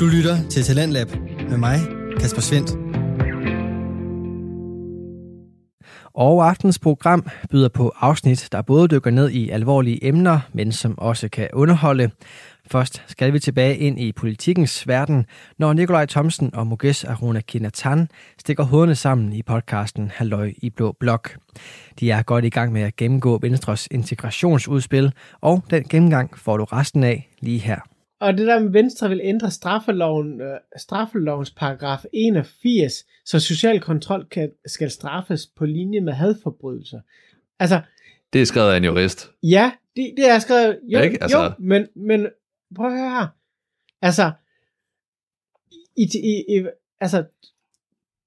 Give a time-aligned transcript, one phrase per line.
[0.00, 1.08] Du lytter til Talentlab
[1.48, 1.78] med mig,
[2.20, 2.70] Kasper Svendt.
[6.14, 10.98] Og aftens program byder på afsnit, der både dykker ned i alvorlige emner, men som
[10.98, 12.10] også kan underholde.
[12.70, 15.26] Først skal vi tilbage ind i politikens verden,
[15.58, 18.08] når Nikolaj Thomsen og Mukesh Aruna Kinatan
[18.38, 21.36] stikker hovederne sammen i podcasten Halløj i Blå Blok.
[22.00, 26.64] De er godt i gang med at gennemgå Venstres integrationsudspil, og den gennemgang får du
[26.64, 27.89] resten af lige her.
[28.20, 34.28] Og det der med Venstre vil ændre straffeloven, øh, straffelovens paragraf 81, så social kontrol
[34.28, 37.00] kan, skal straffes på linje med hadforbrydelser.
[37.58, 37.80] Altså,
[38.32, 39.30] Det er skrevet af en jurist.
[39.42, 41.22] ja, det, det er skrevet, jo, Ikke?
[41.22, 42.26] Altså- jo men, men
[42.76, 43.26] prøv at høre her.
[44.02, 44.32] Altså,
[45.96, 46.66] i, i, i,
[47.00, 47.24] altså,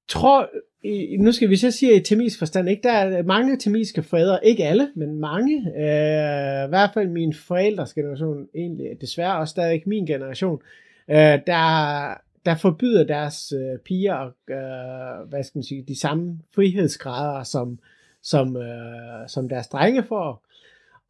[0.08, 0.50] tror,
[0.84, 2.84] i, nu skal vi så sige i temisk forstand, ikke?
[2.84, 7.94] Der er mange temiske forældre, ikke alle, men mange, øh, i hvert fald min forældres
[7.94, 10.62] generation, egentlig desværre også stadig min generation,
[11.10, 12.14] øh, der,
[12.46, 17.80] der forbyder deres øh, piger, øh, hvad skal man sige, de samme frihedsgrader, som,
[18.24, 20.46] som, øh, som deres drenge får.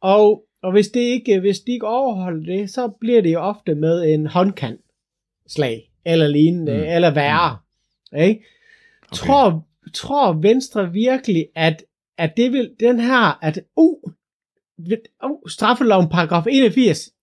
[0.00, 3.74] Og, og hvis, det ikke, hvis de ikke overholder det, så bliver det jo ofte
[3.74, 4.80] med en håndkant
[5.46, 6.94] slag, eller lignende, mm.
[6.94, 7.56] eller værre.
[8.12, 8.18] Mm.
[8.18, 8.44] Ikke?
[9.14, 9.26] Okay.
[9.26, 11.84] Tror, tror Venstre virkelig, at,
[12.18, 14.02] at det vil, den her, at uh,
[15.24, 17.14] uh, straffeloven paragraf 81,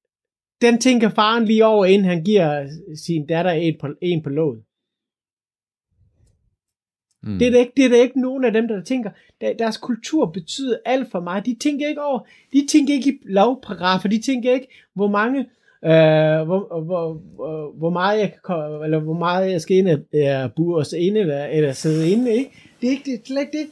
[0.62, 4.64] den tænker faren lige over, inden han giver sin datter en på, en på låget.
[7.24, 7.40] Mm.
[7.40, 10.26] Det er, ikke, det er der ikke nogen af dem, der tænker, der, deres kultur
[10.26, 11.46] betyder alt for mig.
[11.46, 12.20] De tænker ikke over,
[12.54, 15.46] de tænker ikke i lovparagrafer, de tænker ikke, hvor mange,
[15.86, 20.52] øh, hvor, hvor, hvor, hvor meget jeg kan, eller hvor meget jeg skal ind og
[20.58, 22.52] uh, os inde, eller, eller sidde inde, ikke?
[22.82, 23.68] Det er ikke det, det, slet ikke det.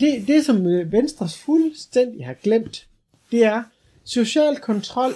[0.00, 2.88] Det, det, som øh, Venstres fuldstændig har glemt,
[3.30, 3.62] det er,
[4.04, 5.12] social kontrol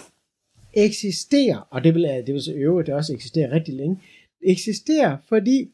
[0.75, 4.01] eksisterer, og det vil, det vil så øvrigt det også eksisterer rigtig længe,
[4.43, 5.69] eksisterer, fordi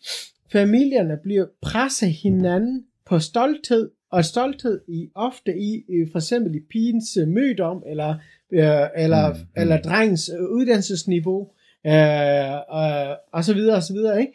[0.52, 6.60] familierne bliver presset hinanden på stolthed, og stolthed i ofte i øh, for eksempel i
[6.70, 8.14] pigens øh, mødom, eller,
[8.54, 11.50] øh, eller, Mm, mm, eller drengens øh, uddannelsesniveau,
[11.86, 14.32] øh, og, og så videre, og så videre, ikke?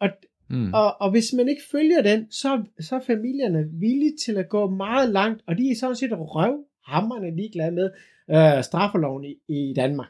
[0.00, 0.08] Og,
[0.52, 0.74] Mm.
[0.74, 4.70] og, og hvis man ikke følger den, så, så er familierne villige til at gå
[4.70, 7.90] meget langt, og de er sådan set røvhammerne ligeglade med
[8.30, 10.08] øh, straffeloven i, i Danmark.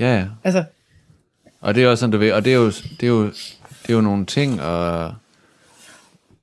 [0.00, 0.26] Ja, ja.
[0.44, 0.64] Altså,
[1.60, 3.24] Og det er også sådan, du ved, og det er jo, det er jo,
[3.82, 5.14] det er jo nogle ting og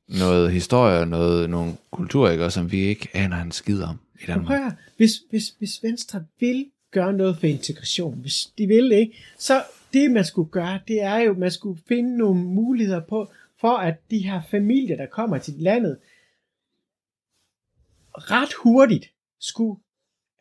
[0.08, 4.00] noget historie og noget, nogle kulturer, ikke, også, som vi ikke aner en skid om
[4.16, 4.72] i Men prøv Danmark.
[4.72, 9.64] at hvis, hvis, hvis Venstre vil gøre noget for integration, hvis de vil ikke, så
[9.94, 13.32] det man skulle gøre, det er jo, man skulle finde nogle muligheder på,
[13.62, 15.98] for at de her familier, der kommer til landet,
[18.14, 19.06] ret hurtigt
[19.40, 19.80] skulle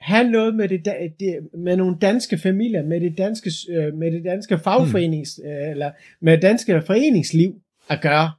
[0.01, 0.85] have noget med, det,
[1.21, 5.93] det, med nogle danske familier, med det danske, øh, med det danske fagforenings, øh, eller
[6.21, 8.33] med det danske foreningsliv at gøre.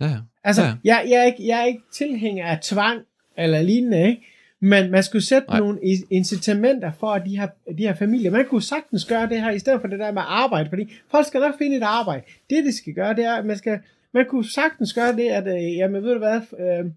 [0.00, 0.18] Ja, ja.
[0.44, 0.68] Altså, Ja.
[0.68, 0.74] ja.
[0.84, 3.02] jeg, jeg, er ikke, jeg er ikke tilhænger af tvang
[3.36, 4.22] eller lignende, ikke?
[4.64, 5.58] Men man skulle sætte Nej.
[5.58, 5.80] Nogle
[6.10, 7.48] incitamenter for at de her,
[7.78, 8.30] de her familier.
[8.30, 11.26] Man kunne sagtens gøre det her, i stedet for det der med arbejde, fordi folk
[11.26, 12.22] skal nok finde et arbejde.
[12.50, 13.78] Det, de skal gøre, det er, at man skal,
[14.14, 16.90] man kunne sagtens gøre det, at, øh, jamen ved du hvad, øh,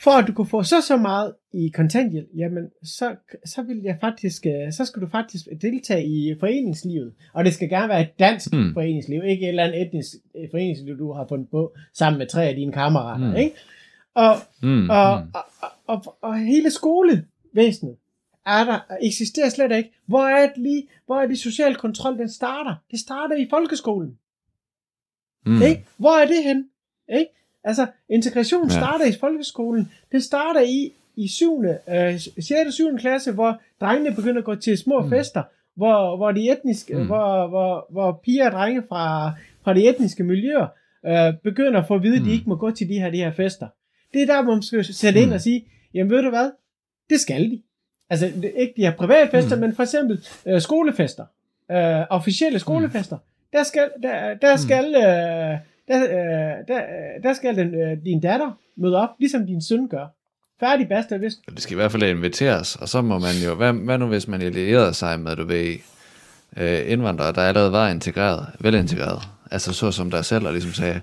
[0.00, 3.96] for at du kunne få så så meget i kontanthjælp, jamen så, så vil jeg
[4.00, 7.12] faktisk, øh, så skal du faktisk deltage i foreningslivet.
[7.32, 8.72] Og det skal gerne være et dansk hmm.
[8.74, 12.44] foreningsliv, ikke et eller andet etnisk øh, foreningsliv, du har fundet på sammen med tre
[12.44, 13.36] af dine kammerater, hmm.
[13.36, 13.56] ikke?
[14.14, 15.30] Og, Mm, og, mm.
[15.34, 17.96] og, og, og, og hele skolevæsenet
[18.46, 19.92] er der, eksisterer slet ikke.
[20.06, 22.74] Hvor er det lige, hvor er det social kontrol, den starter?
[22.90, 24.18] Det starter i folkeskolen.
[25.46, 25.52] Mm.
[25.52, 25.62] Mm.
[25.62, 25.84] Ikke?
[25.96, 26.68] Hvor er det hen?
[27.18, 27.30] Ikke?
[27.64, 28.74] Altså, integration Ja.
[28.74, 29.92] starter i folkeskolen.
[30.12, 31.64] Det starter i, i 7.
[31.64, 32.50] Øh, 6.
[32.66, 32.98] og 7.
[32.98, 35.04] klasse, hvor drengene begynder at gå til små Mm.
[35.04, 35.10] mm.
[35.10, 35.42] fester,
[35.76, 37.00] hvor, hvor de etniske, Mm.
[37.00, 37.06] mm.
[37.06, 39.32] hvor, hvor, hvor piger og drenge fra,
[39.64, 40.66] fra de etniske miljøer
[41.06, 42.26] øh, begynder at få at vide, at Mm.
[42.28, 43.68] de ikke må gå til de her, de her fester.
[44.14, 45.34] Det er der, hvor man skal sætte ind Mm.
[45.34, 45.64] og sige,
[45.94, 46.50] jamen ved du hvad,
[47.10, 47.62] det skal de.
[48.10, 48.26] Altså
[48.56, 49.60] ikke de her private fester, Mm.
[49.60, 49.66] mm.
[49.66, 51.24] men for eksempel øh, skolefester,
[51.70, 53.18] øh, officielle skolefester,
[53.52, 55.02] der skal, der, der skal, øh,
[55.88, 59.88] der, øh, der, øh, der skal den, øh, din datter møde op, ligesom din søn
[59.88, 60.06] gør.
[60.60, 63.72] Færdig basta, hvis Det skal i hvert fald inviteres, og så må man jo, hvad,
[63.72, 65.74] hvad nu hvis man allierede sig med, du ved,
[66.56, 71.00] øh, indvandrere, der allerede var integreret, velintegreret, altså så som der selv, og ligesom sagde,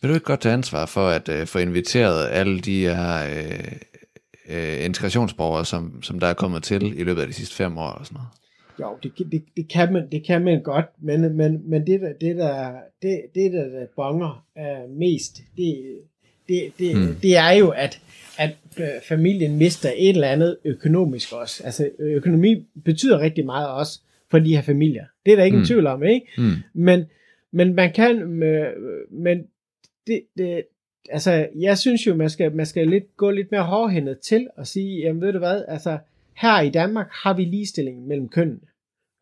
[0.00, 3.72] vil du ikke godt tage ansvar for at øh, få inviteret alle de her øh,
[4.48, 7.88] øh, integrationsborgere, som, som der er kommet til i løbet af de sidste fem år,
[7.88, 8.28] og sådan noget.
[8.80, 12.12] Jo, det, det, det, kan man, det kan man godt, men, men, men det, der,
[12.20, 12.72] det, der,
[13.02, 15.98] det, det der, der bonger uh, mest, det,
[16.48, 17.14] det, det, hmm.
[17.22, 18.00] det er jo, at,
[18.38, 21.62] at øh, familien mister et eller andet økonomisk også.
[21.64, 24.00] Altså økonomi betyder rigtig meget også
[24.30, 25.04] for de her familier.
[25.26, 25.60] Det er der ikke mm.
[25.60, 25.66] Mm.
[25.66, 26.26] tvivl om, ikke?
[26.38, 26.52] Mm.
[26.74, 27.04] Men,
[27.52, 28.66] men man kan, øh,
[29.10, 29.38] men
[30.06, 30.64] det, det,
[31.10, 34.66] altså, jeg synes jo, man skal, man skal lidt, gå lidt mere hårdhændet til og
[34.66, 35.98] sige, jamen ved du hvad, altså,
[36.36, 38.60] her i Danmark har vi ligestilling mellem kønnene.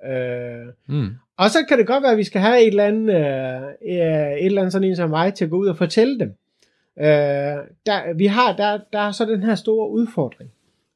[0.06, 1.08] Øh, Mm.
[1.36, 4.46] og så kan det godt være, at vi skal have et eller andet, øh, et
[4.46, 6.34] eller andet sådan en som mig til at gå ud og fortælle dem.
[6.98, 7.06] Øh,
[7.86, 10.50] der, vi har, der, der er så den her store udfordring.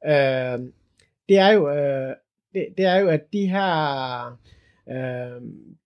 [0.06, 0.68] Øh,
[1.28, 2.14] det er jo, øh,
[2.54, 4.38] det, det er jo, at de her,
[4.90, 5.42] øh,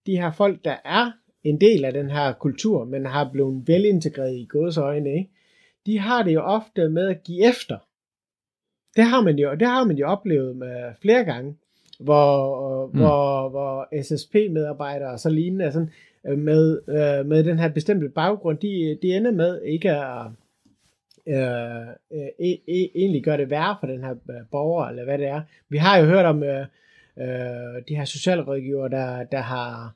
[0.06, 1.12] de her folk, der er
[1.44, 5.30] en del af den her kultur, men har blevet velintegreret i gåsøjne, ikke?
[5.86, 7.78] de har det jo ofte med at give efter.
[8.96, 11.56] Det har man jo, det har man jo oplevet med flere gange,
[12.00, 12.98] hvor, mm.
[12.98, 15.90] hvor, hvor SSP-medarbejdere og så lignende sådan,
[16.26, 20.26] øh, med, øh, med den her bestemte baggrund, de, de ender med ikke at
[21.26, 25.26] øh, øh, e, egentlig gøre det værre for den her øh, borger, eller hvad det
[25.26, 25.42] er.
[25.68, 26.66] Vi har jo hørt om øh,
[27.18, 29.94] øh, de her socialrådgiver, der, der har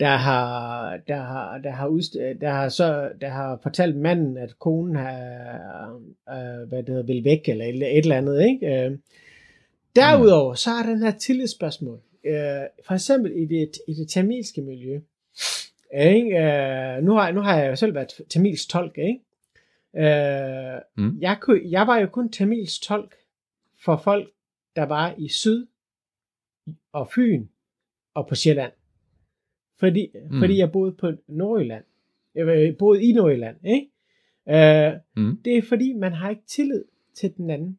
[0.00, 4.58] der har, der har, der har, udst, der har, så, der har fortalt manden, at
[4.58, 5.94] konen har,
[6.28, 8.66] øh, hvad det hedder, vil væk, eller et, et eller andet, ikke?
[8.66, 8.98] Øh,
[9.96, 12.00] derudover, så er den her tillidsspørgsmål.
[12.24, 12.34] Øh,
[12.86, 15.00] for eksempel i det, i det tamilske miljø.
[16.00, 16.36] Ikke?
[16.38, 19.20] Øh, nu, har, nu har jeg jo selv været tamils tolk, ikke?
[19.96, 21.18] Øh, Mm.
[21.20, 23.14] jeg, kunne, jeg var jo kun tamils tolk
[23.84, 24.30] for folk,
[24.76, 25.66] der var i Syd
[26.92, 27.46] og Fyn
[28.14, 28.72] og på Sjælland.
[29.82, 30.38] Fordi, mm.
[30.38, 31.84] Fordi jeg boede på Nordjylland.
[32.34, 33.88] Jeg boede i Nordjylland, ikke?
[34.48, 35.38] Øh, Mm.
[35.44, 36.84] det er fordi, man har ikke tillid
[37.14, 37.78] til den anden.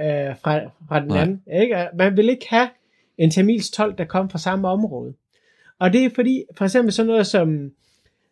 [0.00, 1.20] Øh, fra, fra den Nej.
[1.22, 1.42] anden.
[1.62, 1.88] Ikke?
[1.94, 2.68] Man vil ikke have
[3.18, 5.14] en tamils tolk, der kom fra samme område.
[5.78, 7.64] Og det er fordi, for eksempel sådan noget som,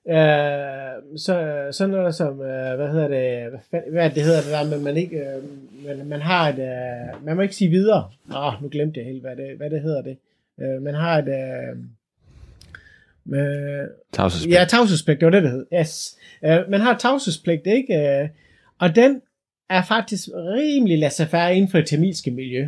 [0.08, 4.76] øh, så, sådan noget som, øh, hvad hedder det, hvad, hvad det hedder det der,
[4.76, 5.42] men man ikke, øh,
[5.86, 8.10] man, man har et, øh, man må ikke sige videre.
[8.36, 10.16] Åh, nu glemte jeg helt, hvad det, hvad det hedder det.
[10.60, 11.76] Øh, man har et, øh,
[13.24, 14.54] med, Tavshedspligt.
[14.58, 15.66] Ja, tavshedspligt, det var det, det hed.
[15.80, 16.18] Yes.
[16.42, 18.20] Uh, man har tavshedspligt, ikke?
[18.22, 18.28] Uh,
[18.78, 19.22] og den
[19.70, 22.62] er faktisk rimelig laissez-faire inden for det tamilske miljø.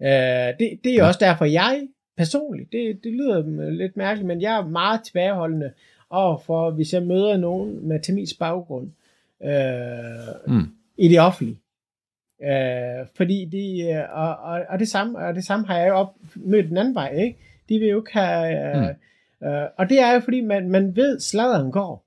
[0.00, 1.06] Uh, det, det er Ja.
[1.06, 5.72] også derfor, jeg personligt, det, det lyder lidt mærkeligt, men jeg er meget tilbageholdende
[6.10, 8.90] overfor, hvis jeg møder nogen med tamilsk baggrund
[9.40, 10.68] uh, Mm.
[10.96, 11.58] i det offentlige.
[12.40, 15.94] Uh, fordi de, øh, og, og, og, det samme, og det samme har jeg jo
[15.94, 17.38] op, mødt den anden vej, ikke?
[17.68, 18.88] De vil jo ikke have, uh, Mm.
[19.46, 19.48] Uh,
[19.78, 22.04] og det er jo fordi, man, man ved, sladeren går.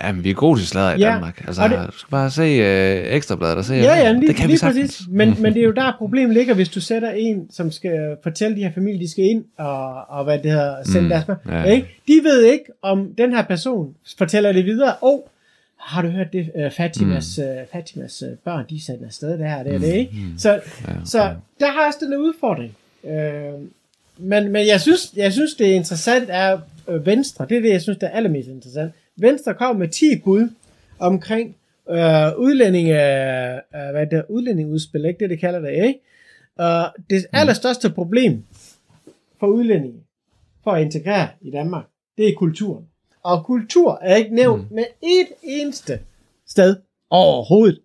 [0.00, 1.44] Ja, men vi er gode til sladder i Ja, Danmark.
[1.46, 4.46] Altså, det- du skal bare se øh, ekstrabladet og se, Ja, ja, lige, det kan
[4.46, 4.90] lige vi sagtens.
[4.96, 5.06] præcis.
[5.10, 8.56] Men, men det er jo der problemet ligger, hvis du sætter en, som skal fortælle
[8.56, 11.24] de her familier, de skal ind og, og hvad det hedder, sende Mm, mm, deres
[11.46, 11.58] ja.
[11.58, 11.64] ja.
[11.64, 12.00] ikke?
[12.08, 14.94] De ved ikke, om den her person fortæller det videre.
[15.02, 15.20] Åh, oh,
[15.78, 16.50] har du hørt det?
[16.66, 17.44] Uh, Fatimas, mm.
[17.44, 20.12] uh, Fatimas uh, børn, de er sendt afsted der og det og det, ikke?
[20.32, 20.38] mm.
[20.38, 21.34] Så, Ja, så okay.
[21.60, 22.76] der har også den her udfordring.
[23.02, 23.10] Uh,
[24.20, 27.46] men, men jeg synes, jeg synes, det er interessant er øh, Venstre.
[27.48, 28.92] Det er det, jeg synes, der er allermest interessant.
[29.16, 30.48] Venstre kom med 10 bud
[30.98, 31.56] omkring
[31.90, 36.00] øh, udlænding, øh, øh, hvad det, udlændingudspil, ikke det, det kalder det, ikke?
[36.56, 38.44] Og det allerstørste problem
[39.40, 40.00] for udlændinge,
[40.64, 41.84] for at integrere i Danmark,
[42.18, 42.84] det er kulturen.
[43.22, 44.74] Og kultur er ikke nævnt mm.
[44.74, 46.00] med et eneste
[46.46, 46.76] sted
[47.10, 47.80] overhovedet.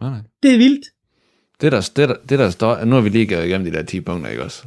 [0.00, 0.20] Nej, nej.
[0.42, 0.86] Det er vildt.
[1.60, 3.82] Det der, det, der, det der står, nu har vi lige gået igennem de der
[3.82, 4.62] 10 punkter, ikke også?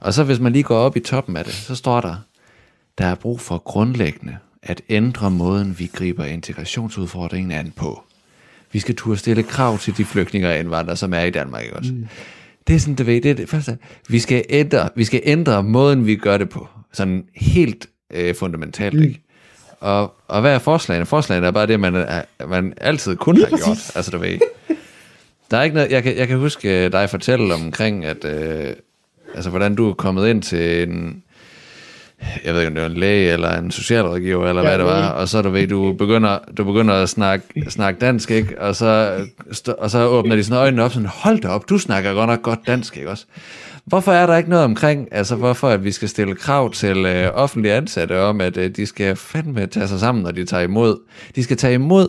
[0.00, 2.16] Og så hvis man lige går op i toppen af det, så står der,
[2.98, 8.02] der er brug for grundlæggende at ændre måden, vi griber integrationsudfordringen an på.
[8.72, 11.76] Vi skal turde stille krav til de flygtninge og indvandrere, som er i Danmark, ikke
[11.76, 11.92] også?
[11.92, 12.06] Mm.
[12.66, 13.78] Det er sådan, du ved, det er det første.
[14.08, 16.68] Vi skal ændre, vi skal ændre måden, vi gør det på.
[16.92, 19.02] Sådan helt øh, fundamentalt, mm.
[19.02, 19.20] ikke?
[19.80, 21.06] Og, og hvad er forslagene?
[21.06, 22.06] Forslagene er bare det, man,
[22.48, 23.90] man altid kun har gjort.
[23.94, 24.38] Altså, du ved,
[25.50, 28.72] der er ikke noget, jeg kan, jeg kan huske øh, dig fortælle omkring, at, øh,
[29.34, 31.22] altså, hvordan du er kommet ind til en,
[32.44, 34.86] jeg ved ikke, om det var en læge eller en socialrådgiver, eller Ja, hvad det
[34.86, 38.60] var, og så du ved, du begynder, du begynder at snakke, snakke dansk, ikke?
[38.60, 39.20] Og så,
[39.78, 42.42] og så åbner de sådan øjnene op, sådan, hold da op, du snakker godt nok
[42.42, 43.24] godt dansk, ikke også?
[43.84, 47.30] Hvorfor er der ikke noget omkring, altså hvorfor at vi skal stille krav til øh,
[47.34, 50.98] offentlige ansatte om, at øh, de skal fandme tage sig sammen, når de tager imod,
[51.36, 52.08] de skal tage imod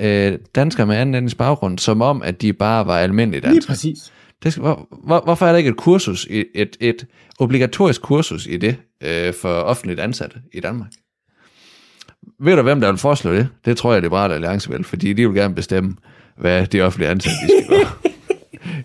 [0.00, 3.72] øh, danskere med anden etnisk baggrund, som om, at de bare var almindelige Lige danskere.
[3.72, 4.12] præcis.
[4.42, 7.06] Det skal, hvor, hvor, hvorfor er der ikke et kursus, i- et, et
[7.38, 10.90] obligatorisk kursus i det øh, for offentligt ansatte i Danmark?
[12.40, 13.48] Ved du, hvem der vil foreslå det?
[13.64, 15.96] Det tror jeg, Liberale Alliance vil, fordi de vil gerne bestemme,
[16.36, 17.90] hvad de offentlige ansatte de skal gøre.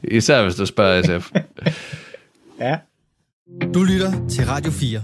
[0.17, 1.31] Især hvis du spørger SF.
[2.59, 2.77] Ja.
[3.73, 5.03] Du lytter til Radio 4.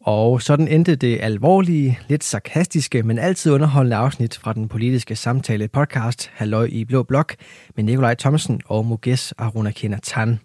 [0.00, 5.68] Og sådan endte det alvorlige, lidt sarkastiske, men altid underholdende afsnit fra den politiske samtale
[5.68, 7.36] podcast Halløj i Blå Blok
[7.76, 10.40] med Nikolaj Thomsen og Muges Aruna Tan.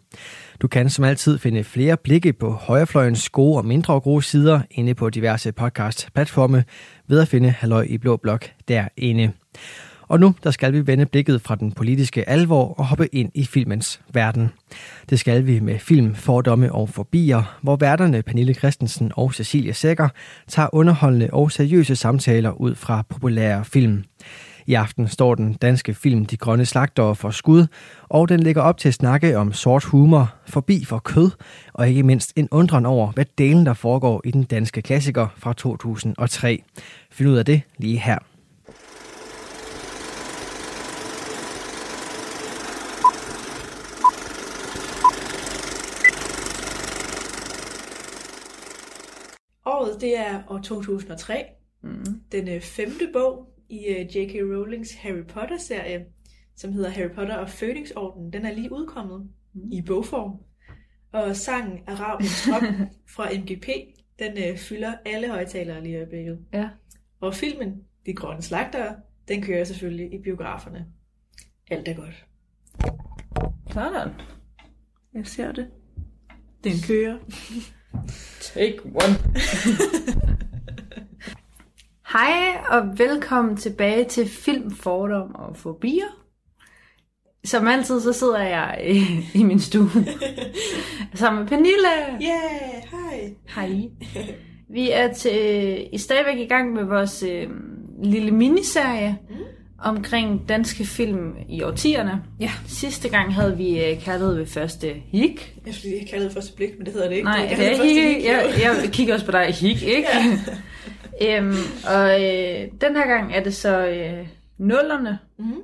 [0.62, 4.94] Du kan som altid finde flere blikke på højrefløjens gode og mindre gode sider inde
[4.94, 6.64] på diverse podcast-platforme
[7.08, 9.32] ved at finde Halløj i Blå Blok derinde.
[10.08, 13.46] Og nu der skal vi vende blikket fra den politiske alvor og hoppe ind i
[13.46, 14.50] filmens verden.
[15.10, 20.10] Det skal vi med film Fordomme og Forbier, hvor værterne Pernille Christensen og Cecilie Sækker
[20.48, 24.04] tager underholdende og seriøse samtaler ud fra populære film.
[24.68, 27.68] I aften står den danske film De Grønne Slagtere for skud,
[28.04, 31.32] og den ligger op til at snakke om sort humor, forbi for kød,
[31.74, 35.54] og ikke mindst en undren over, hvad delen der foregår i den danske klassiker fra
[35.54, 36.64] 2003.
[37.12, 38.35] Find ud af det lige her.
[49.96, 51.46] Året, det er år 2003.
[51.82, 52.22] Mm.
[52.32, 54.34] Den øh, femte bog i øh, J.K.
[54.36, 56.06] Rowlings Harry Potter-serie,
[56.56, 59.72] som hedder Harry Potter og Fønixorden, den er lige udkommet mm.
[59.72, 60.40] i bogform.
[61.12, 62.64] Og sangen Arabiens Drøm
[63.16, 63.68] fra MGP,
[64.20, 66.40] den øh, fylder alle højtalere lige i øjeblikket.
[66.54, 66.70] Ja.
[67.20, 68.96] Og filmen, De Grønne Slagtere,
[69.28, 70.86] den kører selvfølgelig i biograferne.
[71.72, 72.26] Alt er godt.
[73.74, 74.10] Sådan.
[75.14, 75.68] Jeg ser det.
[76.64, 77.18] Den kører.
[78.42, 79.16] Take one.
[82.14, 86.26] Hej og velkommen tilbage til Film, Fordom og Fobier.
[87.44, 89.04] Som altid, så sidder jeg i,
[89.40, 89.90] i min stue
[91.14, 91.88] sammen med Pernille.
[92.22, 93.36] Yeah, hej.
[93.56, 93.90] Hej.
[94.76, 97.50] Vi er til, i stadigvæk i gang med vores øh,
[98.04, 99.36] lille miniserie mm.
[99.80, 102.24] Omkring danske film i årtierne.
[102.40, 102.52] Ja.
[102.68, 105.56] Sidste gang havde vi øh, kaldet ved første hik.
[105.66, 107.26] Jeg skulle lige kalde det første blik, men det hedder det ikke.
[107.26, 108.26] Nej, det det er første hik.
[108.26, 110.08] Jeg, jeg kigger også på dig, hik, ikke?
[111.22, 111.38] Ja.
[111.38, 111.56] øhm,
[111.88, 114.28] og øh, den her gang er det så øh,
[114.58, 115.20] nullerne.
[115.40, 115.62] Mhm.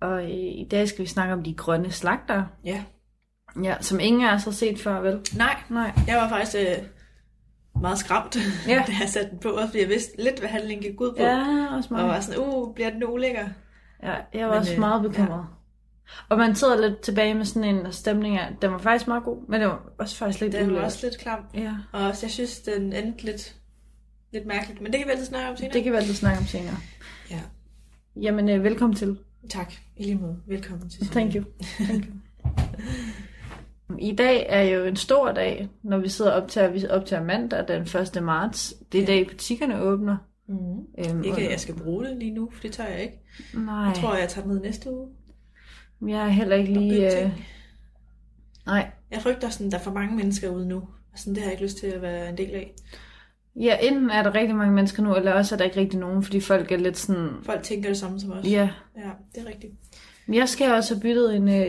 [0.00, 2.42] Og øh, i dag skal vi snakke om de grønne slagter.
[2.64, 2.82] Ja.
[3.62, 5.18] Ja, som ingen af os har set før, vel?
[5.36, 5.92] Nej, Nej.
[6.08, 6.84] jeg var faktisk øh,
[7.84, 8.36] meget skræmt,
[8.68, 8.84] Ja.
[8.86, 11.22] da jeg satte den på, også fordi jeg vidste lidt, hvad handlingen gik ud på.
[11.22, 12.08] Ja, også Og meget.
[12.08, 13.48] var sådan, uh, bliver den ulækker?
[14.02, 15.46] Ja, jeg var Men, også øh, meget bekymret.
[16.28, 19.48] Og man sidder lidt tilbage med sådan en stemning af, den var faktisk meget god,
[19.48, 20.84] men det var også faktisk lidt Den var ulækkert.
[20.84, 21.38] også lidt klam.
[21.54, 23.54] Ja, Og også, jeg synes, den endte lidt,
[24.32, 24.80] lidt mærkeligt.
[24.80, 25.72] Men det kan vi altid snakke om senere.
[25.72, 26.76] det kan vi altid snakke om senere.
[27.30, 27.40] Ja.
[28.20, 29.18] Jamen, øh, velkommen til.
[29.50, 29.72] Tak.
[29.96, 30.36] I lige måde.
[30.46, 31.06] Velkommen til.
[31.06, 31.44] Thank you.
[31.84, 32.12] Thank you.
[33.98, 37.68] I dag er jo en stor dag, når vi sidder op til, vi optager mandag
[37.68, 38.22] den 1.
[38.22, 38.74] marts.
[38.92, 39.06] Det er Ja.
[39.06, 40.16] dag, butikkerne åbner.
[40.48, 40.54] Mm.
[40.98, 43.20] Øhm, Ikke, at jeg skal bruge det lige nu, for det tør jeg ikke.
[43.54, 45.08] Nej, Jeg tror, jeg tager med næste uge.
[46.06, 47.24] jeg er heller ikke lige...
[47.24, 47.30] Øh...
[48.66, 50.76] Nej, Jeg frygter, sådan, der er for mange mennesker ude nu.
[51.12, 52.74] Og sådan, det har jeg ikke lyst til at være en del af.
[53.60, 56.22] ja, enten er der rigtig mange mennesker nu, eller også er der ikke rigtig nogen,
[56.22, 57.28] fordi folk er lidt sådan...
[57.42, 58.44] Folk tænker det samme som os.
[58.46, 59.72] Ja, Ja, det er rigtigt.
[60.32, 61.66] Jeg skal også have byttet en, øh,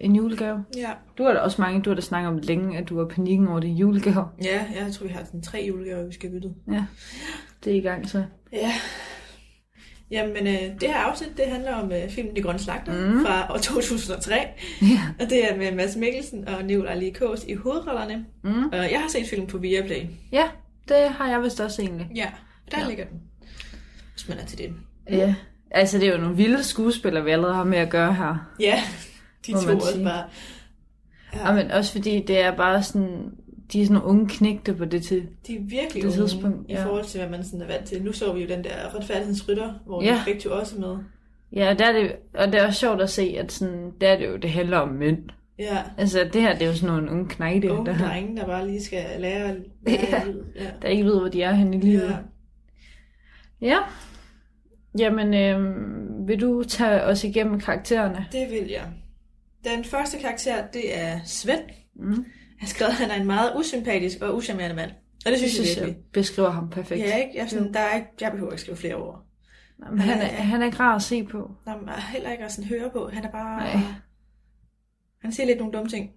[0.00, 0.64] en julegave.
[0.76, 0.90] Ja.
[1.18, 3.48] Du har da også mange, du har da snakket om længe, at du har panikken
[3.48, 4.24] over det julegave.
[4.44, 6.50] Ja, jeg tror, vi har sådan tre julegaver, vi skal bytte.
[6.72, 6.84] Ja,
[7.64, 8.24] det er i gang så.
[8.52, 8.72] Ja.
[10.10, 13.24] Jamen, øh, det her afsnit, det handler om øh, filmen De Grønne Slagter Mm.
[13.26, 14.34] fra år 2003.
[14.82, 14.86] Ja.
[15.20, 18.24] Og det er med Mads Mikkelsen og Nicolai Lee Kås i hovedrollerne.
[18.44, 18.64] Mm.
[18.64, 20.02] Og jeg har set filmen på Viaplay.
[20.32, 20.44] Ja,
[20.88, 22.08] det har jeg vist også egentlig.
[22.14, 22.26] Ja,
[22.70, 22.88] der Ja.
[22.88, 23.20] ligger den.
[24.12, 24.76] Hvis man er til den.
[25.10, 25.34] Ja,
[25.74, 28.50] altså det er jo nogle vilde skuespillere, vi allerede har med at gøre her.
[28.60, 28.80] Ja,
[29.46, 30.24] de to også bare...
[31.34, 31.52] Ja.
[31.52, 33.30] men også fordi det er bare sådan,
[33.72, 35.26] de er sådan nogle unge knægte på det til.
[35.46, 36.84] De er virkelig Det unge tidspunkt, i ja.
[36.86, 38.02] forhold til, hvad man sådan er vant til.
[38.02, 40.22] Nu så vi jo den der retfærdighedsrytter, hvor Ja.
[40.26, 40.32] ja.
[40.32, 40.96] de to også med.
[41.52, 44.18] Ja, der er det, og det er også sjovt at se, at sådan, der er
[44.18, 45.18] det jo, det handler om mænd.
[45.58, 48.46] Ja, Altså det her, det er jo sådan nogle unge knejte, unge der, drenge, der
[48.46, 50.24] bare lige skal lære, lære Ja.
[50.24, 50.44] livet.
[50.56, 50.66] Ja.
[50.82, 52.02] der ikke ved, hvor de er henne i livet.
[52.10, 52.16] Ja.
[53.68, 53.78] Ja.
[54.98, 58.26] Jamen, øhm, vil du tage os igennem karaktererne?
[58.32, 58.88] Det vil jeg.
[59.64, 61.62] Den første karakter, det er Svend.
[61.94, 62.10] Mm.
[62.12, 62.24] Jeg
[62.60, 64.90] har skrevet, at han er en meget usympatisk og uschammerende mand.
[65.26, 67.00] Og det synes, Jeg synes, jeg jeg beskriver ham perfekt.
[67.00, 67.30] Ja, ikke?
[67.38, 67.72] Jeg, sådan, Jo.
[67.72, 69.24] der er ikke, jeg behøver ikke skrive flere ord.
[69.90, 71.50] Men han, er, han er ikke rar at se på.
[71.66, 73.10] Er heller ikke at sådan høre på.
[73.12, 73.58] Han er bare...
[73.58, 73.82] Nej.
[75.22, 76.10] Han siger lidt nogle dumme ting.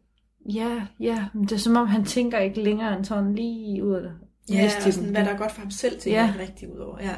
[0.54, 3.94] Ja, ja, men det er som om, han tænker ikke længere end sådan lige ud
[3.96, 4.12] af det.
[4.50, 6.18] Ja, og sådan, hvad der er godt for ham selv til, Ja.
[6.20, 6.26] ja.
[6.26, 6.98] han rigtig ud over.
[7.02, 7.16] Ja.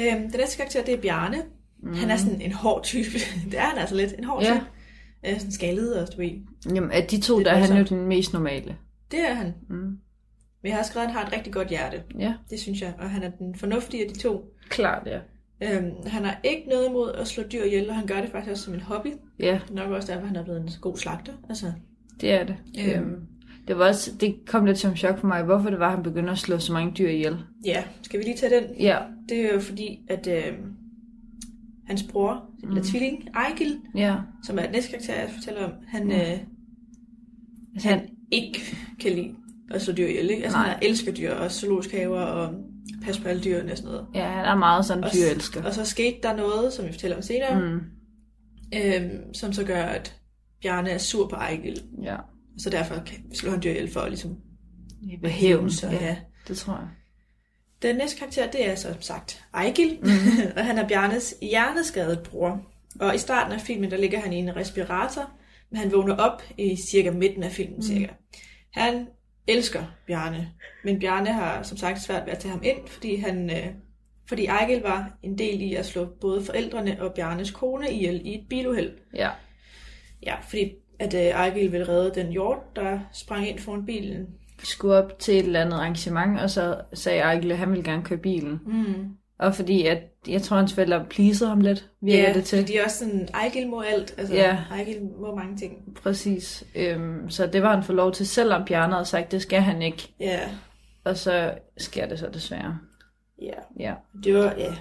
[0.00, 1.36] Øhm, den næste karakter, det er Bjarne.
[1.82, 1.94] Mm.
[1.94, 3.18] Han er sådan en hård type.
[3.50, 4.14] det er han altså lidt.
[4.18, 4.54] En hård Ja.
[4.54, 4.66] type.
[5.26, 6.30] Øh, sådan skaldet og du ved.
[6.74, 8.76] Jamen, af de to, Det der er han jo den mest normale.
[9.10, 9.54] Det er han.
[9.68, 9.76] Mm.
[10.62, 12.02] Men jeg har skrevet, at han har et rigtig godt hjerte.
[12.18, 12.94] Ja, Det synes jeg.
[12.98, 14.44] Og han er den fornuftige af de to.
[14.68, 15.18] klart, ja.
[15.62, 18.50] Øhm, han har ikke noget imod at slå dyr ihjel, og han gør det faktisk
[18.50, 19.08] også som en hobby.
[19.40, 21.32] Ja, Nok også derfor, han er blevet en god slagter.
[21.48, 21.72] Altså,
[22.20, 22.56] det er det.
[22.80, 22.90] Øhm.
[23.02, 23.20] Øhm.
[23.68, 26.02] Det, var også, det kom lidt som chok for mig, hvorfor det var, at han
[26.02, 27.36] begyndte at slå så mange dyr ihjel.
[27.64, 28.64] Ja, skal vi lige tage den?
[28.80, 30.52] Ja, Det er jo fordi, at øh,
[31.86, 32.68] hans bror, mm.
[32.68, 34.16] eller tvilling, Ejgil, ja.
[34.44, 36.38] som er den næste karakter, jeg fortæller om, han, øh,
[37.74, 38.60] Altså, han ikke
[39.00, 39.34] kan lide
[39.70, 40.30] at slå dyr ihjel.
[40.30, 40.42] Ikke?
[40.42, 40.68] Altså, Nej.
[40.68, 42.54] han elsker dyr, og zoologiske haver, og
[43.04, 44.06] passe på alle dyrene og sådan noget.
[44.14, 45.64] Ja, han er meget sådan Og, dyrelsker.
[45.64, 47.80] og så skete der noget, som vi fortæller om senere, Mm,
[48.74, 50.16] øhm, som så gør, at
[50.62, 51.82] Bjarne er sur på Ejgil.
[52.02, 52.16] ja.
[52.58, 54.36] Så derfor kan slå han dyr ihjel for at ligesom
[55.22, 56.04] Ved hævn, så, ja.
[56.04, 56.16] ja.
[56.48, 56.88] Det tror jeg.
[57.82, 60.08] Den næste karakter, det er som sagt Ejgil, mm.
[60.56, 62.60] og han er Bjarnes hjerneskadet bror.
[63.00, 65.30] Og i starten af filmen, der ligger han i en respirator,
[65.70, 68.06] men han vågner op i cirka midten af filmen cirka.
[68.72, 69.06] Han
[69.46, 70.52] elsker Bjarne,
[70.84, 73.50] men Bjarne har som sagt svært ved at tage ham ind, fordi han...
[73.50, 73.66] Øh,
[74.28, 78.34] fordi Ejgil var en del i at slå både forældrene og Bjarnes kone ihjel i
[78.34, 78.92] et biluheld.
[79.14, 79.30] Ja.
[80.22, 84.26] Ja, fordi at øh, Ejgil ville redde den hjort, der sprang ind foran bilen.
[84.62, 88.02] Skulle op til et eller andet arrangement, og så sagde Ejgil, at han ville gerne
[88.02, 88.60] køre bilen.
[88.66, 89.08] Mm.
[89.38, 89.98] Og fordi, at
[90.28, 92.68] jeg tror, hans forældre pleasede ham lidt, virker Ja, det til.
[92.68, 94.14] de er også sådan, Ejgil må alt.
[94.18, 94.58] Altså, Ja.
[94.70, 95.94] Ejgil må mange ting.
[96.02, 96.64] Præcis.
[96.74, 99.82] Øhm, så det var han for lov til, selvom Bjarne havde sagt, det skal han
[99.82, 100.14] ikke.
[100.20, 100.40] Ja,
[101.04, 102.78] Og så sker det så desværre.
[103.42, 103.52] ja.
[103.80, 103.94] Ja.
[104.24, 104.74] Det var, ja.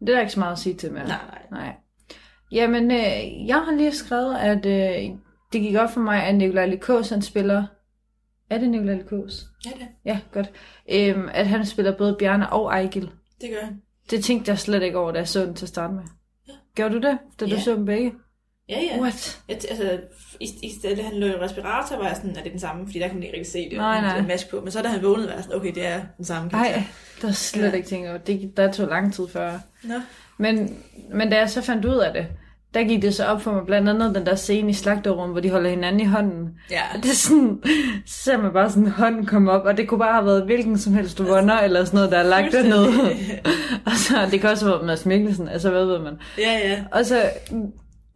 [0.00, 1.06] Det er der ikke så meget at sige til mere.
[1.06, 1.18] Nej,
[1.50, 1.60] nej.
[1.64, 1.74] Nej.
[2.52, 5.10] Jamen, øh, jeg har lige skrevet, at øh,
[5.52, 7.64] det gik op for mig, at Nikolaj Likos, han spiller...
[8.50, 9.44] Er det Nikolaj Likos?
[9.66, 10.50] Ja, det, Ja, godt.
[10.90, 13.10] Øhm, at han spiller både Bjarne og Ejgil.
[13.40, 13.82] det gør han.
[14.10, 16.02] Det tænkte jeg slet ikke over, da jeg så den til at starte med.
[16.48, 16.52] Ja.
[16.74, 17.60] Gjorde du det, da du Ja.
[17.60, 18.12] så dem begge?
[18.68, 19.00] Ja, ja.
[19.00, 19.42] What?
[19.48, 20.00] Et, altså,
[20.40, 22.86] i, i stedet, da han lå i respirator, var jeg sådan, er det den samme?
[22.86, 23.78] Fordi der kan man ikke rigtig se det.
[23.78, 24.18] Nej, nej.
[24.18, 24.60] En maske på.
[24.60, 26.74] Men så da han vågnede, var jeg sådan, okay, det er den samme karakter.
[26.76, 26.84] Nej,
[27.22, 27.72] der er slet ja.
[27.72, 28.18] ikke tænkt over.
[28.18, 29.58] Det, der tog lang tid før.
[29.84, 29.94] Nå.
[30.38, 30.78] Men,
[31.14, 32.26] men da jeg så fandt ud af det,
[32.74, 35.40] der gik det så op for mig blandt andet den der scene i slagterummet, hvor
[35.40, 36.48] de holder hinanden i hånden.
[36.70, 37.58] Ja, Og det er sådan,
[38.06, 40.78] så ser man bare sådan hånden komme op, og det kunne bare have været hvilken
[40.78, 42.88] som helst vonder, eller sådan noget, der er lagt dernede.
[43.86, 46.14] og så, det kan også være Mads Mikkelsen, altså hvad ved man.
[46.38, 46.84] ja, ja.
[46.92, 47.22] Og så,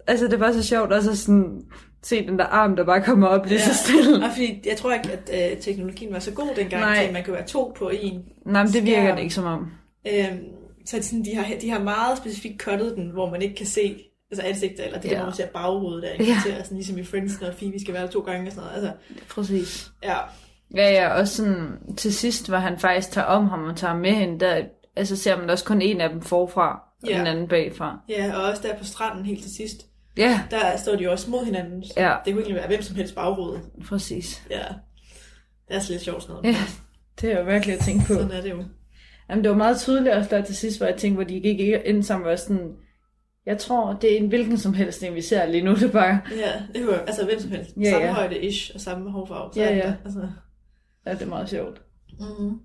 [0.07, 1.61] altså det var så sjovt, også sådan,
[2.03, 3.65] se den der arm, der bare kommer op lige Ja.
[3.65, 4.25] så stille.
[4.25, 6.99] Og fordi jeg tror ikke, at øh, teknologien var så god dengang, Nej.
[6.99, 8.21] til at man kunne være to på en.
[8.47, 9.17] Nej, men det virker skærm.
[9.17, 9.67] det ikke som om.
[10.09, 10.39] Øhm,
[10.87, 13.97] så sådan, de, har, de har meget specifikt cuttet den, hvor man ikke kan se
[14.31, 15.11] altså ansigter, eller det Ja.
[15.11, 16.25] der, hvor man ser baghovedet der, ikke?
[16.25, 16.55] Ja.
[16.57, 16.63] Ja.
[16.63, 18.77] sådan ligesom i Friends, når Phoebe skal være der to gange og sådan noget.
[18.89, 18.93] Altså,
[19.35, 19.91] Præcis.
[20.05, 20.17] ja.
[20.77, 24.13] Ja, ja, og sådan til sidst, hvor han faktisk tager om ham og tager med
[24.13, 24.63] hende, der
[24.97, 27.19] altså ser man også kun en af dem forfra, og Ja.
[27.19, 27.99] den anden bagfra.
[28.09, 29.77] ja, og også der på stranden helt til sidst,
[30.17, 31.85] Ja, der står de jo også mod hinanden.
[31.85, 32.15] Så Ja.
[32.25, 33.61] Det kunne egentlig være hvem som helst baghovedet.
[33.89, 34.43] præcis.
[34.51, 34.65] Ja.
[35.69, 36.49] Det er så lidt sjovt sådan noget.
[36.49, 36.57] Ja,
[37.21, 38.15] det er jo virkelig at tænke på.
[38.15, 38.65] Sådan er det jo.
[39.31, 41.61] Jamen, det var meget tydeligt også der til sidst, hvor jeg tænkte, hvor de gik
[41.85, 42.71] ind sammen og sådan,
[43.47, 46.21] jeg tror, det er en hvilken som helst en, vi ser lige nu, det bare,
[46.37, 47.71] Ja, det kunne altså hvem som helst.
[47.81, 48.13] Ja, samme ja.
[48.13, 49.51] højde ish, og samme hårfarve.
[49.55, 49.95] Så Ja, ja.
[50.05, 50.29] Altså,
[51.07, 51.83] ja, det er meget sjovt.
[52.21, 52.61] mm-hmm.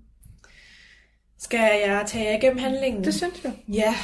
[1.38, 3.04] Skal jeg tage jer igennem handlingen?
[3.04, 3.52] Det synes jeg.
[3.68, 3.94] Ja.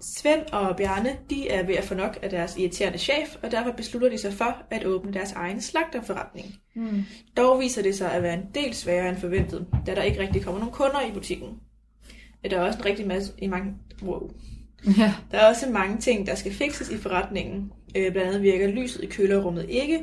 [0.00, 3.72] Svend og Bjarne, de er ved at få nok af deres irriterende chef, og derfor
[3.72, 6.46] beslutter de sig for at åbne deres egen slagterforretning.
[6.76, 7.02] Mm.
[7.36, 10.42] Dog viser det sig at være en del sværere end forventet, da der ikke rigtig
[10.42, 11.48] kommer nogen kunder i butikken.
[12.50, 13.74] Der er også en rigtig masse i mange...
[14.02, 14.30] Wow.
[14.98, 17.72] Ja, Der er også mange ting, der skal fikses i forretningen.
[17.96, 20.02] Øh, blandt andet virker lyset i kølerummet ikke,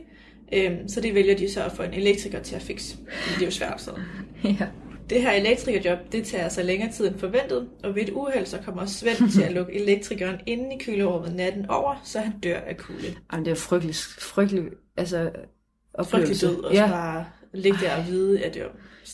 [0.53, 2.97] øh, så det vælger de så at få en elektriker til at fikse.
[3.35, 4.03] Det er jo svært sådan.
[4.43, 4.67] ja.
[5.09, 8.57] Det her elektrikerjob, det tager altså længere tid end forventet, og ved et uheld, så
[8.65, 12.77] kommer Svend til at lukke elektrikeren inde i kølerummet natten over, så han dør af
[12.77, 13.15] kulde.
[13.33, 14.63] Jamen, det er frygtelig, frygtelig,
[14.97, 16.47] altså, Frygtelig oplevelse.
[16.47, 16.87] død, og ja.
[16.87, 18.63] så bare ligge der og vide, at det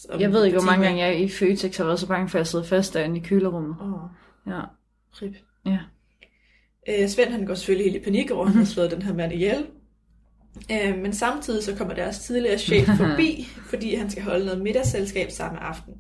[0.09, 2.37] om Jeg ved ikke, hvor mange gange jeg i Føtex har været så bange for,
[2.37, 3.75] at jeg sidder fast derinde i kølerummet.
[3.81, 3.93] Åh,
[4.53, 4.61] Ja.
[5.21, 5.35] rip.
[5.67, 5.79] Ja.
[6.89, 9.13] Øh, Svend han går selvfølgelig helt i panik over, at han har slået den her
[9.13, 9.65] mand ihjel.
[10.71, 15.31] Øh, men samtidig så kommer deres tidligere chef forbi, fordi han skal holde noget middagsselskab
[15.31, 15.93] samme aften.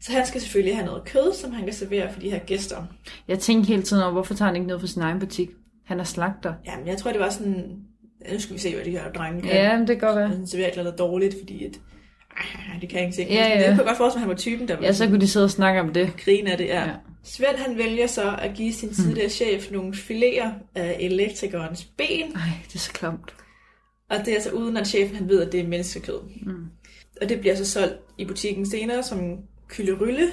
[0.00, 2.84] Så han skal selvfølgelig have noget kød, som han kan servere for de her gæster.
[3.28, 5.50] Jeg tænkte hele tiden over, hvorfor tager han ikke noget fra sin egen butik?
[5.84, 6.54] Han er slagter.
[6.66, 7.76] Jamen, jeg tror, det var sådan...
[8.32, 9.50] Nu skal vi se, hvad de her drenge kan.
[9.50, 10.28] Ja, det kan godt være.
[10.28, 11.80] Han serverer et eller andet dårligt, fordi at...
[12.80, 13.22] Det kan jeg ikke se.
[13.30, 13.60] Ja, ja.
[13.60, 15.44] Jeg kunne godt forestille mig, at han var typen, der Ja, så kunne de sidde
[15.44, 16.10] og snakke om det.
[16.24, 16.80] grine af det, ja.
[16.84, 16.90] Ja.
[17.24, 22.42] Svend han vælger så at give sin tidligere chef nogle filéer af elektrikernes ben, Ej,
[22.68, 23.34] det er så klamt.
[24.10, 26.18] og det er altså uden at chefen han ved, at det er menneskekød.
[26.46, 26.64] Mm.
[27.22, 29.36] Og det bliver så solgt i butikken senere som
[29.68, 30.28] kyllerylle,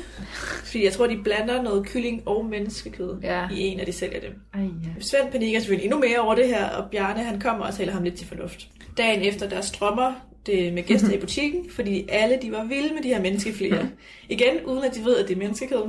[0.65, 3.47] fordi jeg tror, de blander noget kylling og menneskekød Ja.
[3.51, 4.29] i en, af de sælger det.
[4.53, 5.01] Ej, ja.
[5.01, 8.03] Svend panikker selvfølgelig endnu mere over det her, og Bjarne han kommer og taler ham
[8.03, 8.67] lidt til fornuft.
[8.97, 10.13] Dagen efter, der strømmer
[10.45, 13.86] det med gæster i butikken, fordi alle de var vilde med de her menneskeflæer.
[14.30, 15.84] Igen, uden at de ved, at det er menneskekød.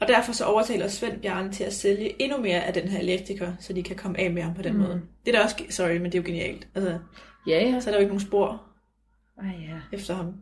[0.00, 3.52] Og derfor så overtaler Svend Bjarne til at sælge endnu mere af den her elektriker,
[3.60, 4.78] så de kan komme af med ham på den mm.
[4.78, 5.02] måde.
[5.26, 6.68] Det er da også, sorry, men det er jo genialt.
[6.74, 6.98] Altså,
[7.46, 7.80] Ja, ja.
[7.80, 8.62] så er der jo ikke nogen spor
[9.38, 9.96] Ej, ja.
[9.96, 10.34] efter ham.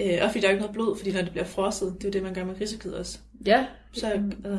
[0.00, 2.04] Øh, og fordi der er jo ikke noget blod, fordi når det bliver frosset, det
[2.04, 3.18] er jo det, man gør med grisekød også.
[3.46, 4.58] Ja, Så, altså,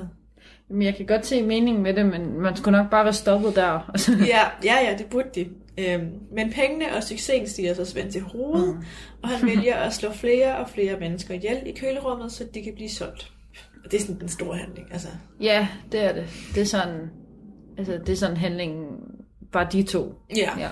[0.69, 3.55] men jeg kan godt se meningen med det, men man skulle nok bare være stoppet
[3.55, 3.95] der.
[4.33, 5.49] Ja, ja, ja, det burde de.
[5.77, 8.83] Øhm, men pengene og succesen stiger så Svend til hovedet, mm.
[9.21, 12.73] og han vælger at slå flere og flere mennesker ihjel i kølerummet, så de kan
[12.75, 13.31] blive solgt.
[13.85, 14.87] Og det er sådan den store handling.
[14.91, 15.07] Altså,
[15.41, 16.25] ja, det er det.
[16.55, 17.09] Det er sådan,
[17.77, 18.85] altså, det er sådan handlingen,
[19.51, 20.13] bare de to.
[20.35, 20.59] ja.
[20.59, 20.69] Ja.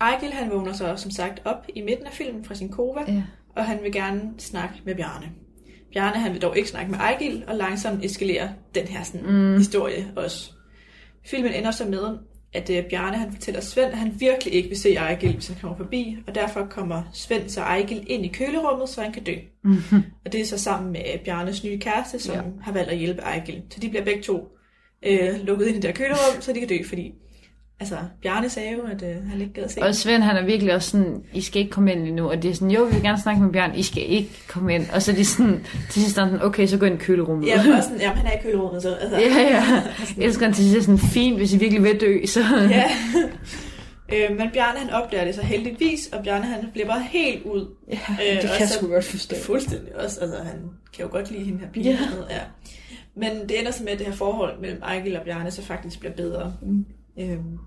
[0.00, 3.22] Ejgil, han vågner så som sagt op i midten af filmen fra sin kova, Ja.
[3.56, 5.26] og han vil gerne snakke med Bjarne.
[5.92, 9.56] Bjarne, han vil dog ikke snakke med Ejgil, og langsomt eskalere den her sådan, mm.
[9.56, 10.52] historie også.
[11.26, 12.18] Filmen ender så med,
[12.52, 15.56] at uh, Bjarne han fortæller Svend, at han virkelig ikke vil se Ejgil, hvis han
[15.60, 19.34] kommer forbi, og derfor kommer Svend så Ejgil ind i kølerummet, så han kan dø.
[19.64, 20.02] Mm-hmm.
[20.24, 22.42] Og det er så sammen med uh, Bjarnes nye kæreste, som ja.
[22.62, 23.62] Har valgt at hjælpe Ejgil.
[23.70, 24.36] Så de bliver begge to
[25.06, 27.14] uh, lukket ind i det der kølerum, så de kan dø, fordi
[27.80, 30.74] altså, Bjarne sagde jo, at uh, han ikke gad se Og Svend, han er virkelig
[30.74, 32.28] også sådan, I skal ikke komme ind endnu.
[32.30, 34.74] Og det er sådan, jo, vi vil gerne snakke med Bjørn, I skal ikke komme
[34.74, 34.86] ind.
[34.94, 37.04] Og så er de sådan, til sidst er han sådan, okay, så gå ind i
[37.04, 37.46] kølerummet.
[37.46, 39.64] Ja, også sådan, jamen, han er i kølerummet, så altså, ja, ja.
[40.16, 42.40] Jeg elsker han til sidst sådan, fint, hvis I virkelig vil dø, så...
[42.70, 42.84] Ja.
[44.30, 47.74] øh, men Bjarne han opdager det så heldigvis, og Bjarne han bliver bare helt ud.
[47.88, 49.36] Ja, Øh, det og kan jeg sgu godt forstå.
[49.36, 50.20] Fuldstændig også.
[50.20, 50.56] Altså, han
[50.96, 51.90] kan jo godt lide hende her pige.
[51.90, 51.98] Ja.
[52.30, 52.34] Ja.
[52.34, 52.40] ja.
[53.14, 56.00] Men det ender så med, at det her forhold mellem Ejgil og Bjarne så faktisk
[56.00, 56.54] bliver bedre.
[56.62, 56.84] Mm.
[57.18, 57.58] Øhm,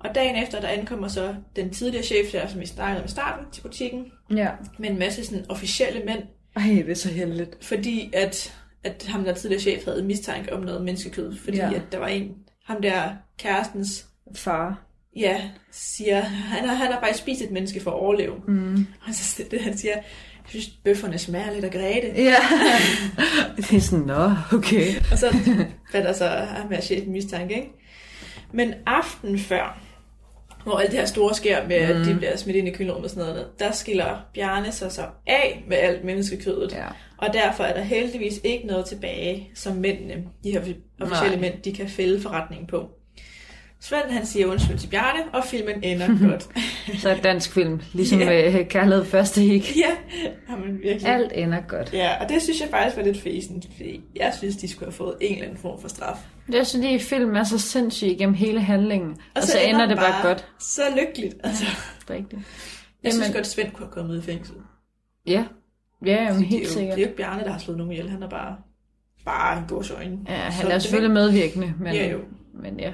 [0.00, 3.10] og dagen efter, der ankommer så den tidligere chef der, som vi snakkede om i
[3.10, 4.04] starten, til butikken,
[4.36, 4.48] Ja.
[4.78, 6.22] med en masse sådan officielle mænd,
[6.56, 7.64] Ej, det er så heldigt.
[7.64, 11.72] fordi at, at ham der tidligere chef havde mistanke om noget menneskekød, fordi Ja.
[11.74, 12.30] at der var en,
[12.64, 13.02] ham der
[13.38, 14.82] kærestens Far.
[15.16, 18.34] ja, siger, han har, han har faktisk spist et menneske for at overleve.
[18.48, 18.86] Mm.
[19.08, 20.04] Og så det, han siger, jeg
[20.46, 22.22] synes, bøfferne smager lidt af Grete.
[22.22, 22.36] Ja.
[23.56, 24.94] det er sådan, nå, okay.
[25.12, 25.36] Og så
[25.92, 27.70] fatter så ham her chefen mistanke, ikke?
[28.52, 29.78] Men aften før,
[30.64, 33.10] hvor alt det her store sker med, at de bliver smidt ind i kølerummet og
[33.10, 36.72] sådan noget, der skiller Bjarne sig så af med alt menneskekødet.
[36.72, 36.86] Ja.
[37.16, 40.60] Og derfor er der heldigvis ikke noget tilbage, som mændene, de her
[41.00, 41.50] officielle Nej.
[41.50, 42.90] mænd, de kan fælde forretningen på.
[43.80, 46.48] Svend han siger undskyld til Bjarne, og filmen ender godt.
[46.98, 48.24] Så et dansk film, ligesom Ja.
[48.26, 49.76] med Kærlighed første hik.
[49.76, 49.90] ja,
[50.50, 51.06] jamen virkelig.
[51.12, 51.92] Alt ender godt.
[51.92, 54.92] Ja, og det synes jeg faktisk var lidt fæsent, fordi jeg synes, de skulle have
[54.92, 56.16] fået en eller anden form for straf.
[56.46, 59.10] Det er fordi, at film er så sindssyg igennem hele handlingen.
[59.10, 60.48] Og, og så, så ender det bare godt.
[60.60, 61.34] Så lykkeligt.
[61.44, 61.64] Altså,
[62.10, 62.42] Rigtigt.
[63.02, 64.54] jeg synes Jamen- godt, Svend kunne have kommet ud i fængsel.
[65.26, 65.44] Ja.
[66.06, 66.96] Ja, jamen, det, er helt jo, sikkert.
[66.96, 68.10] det er jo ikke Bjarne, der har slået nogen ihjel.
[68.10, 68.56] Han er bare,
[69.24, 70.18] bare en gåsøjne.
[70.28, 72.18] Ja, han Så er det- selvfølgelig medvirkende, men, Ja, jo.
[72.62, 72.92] men ja.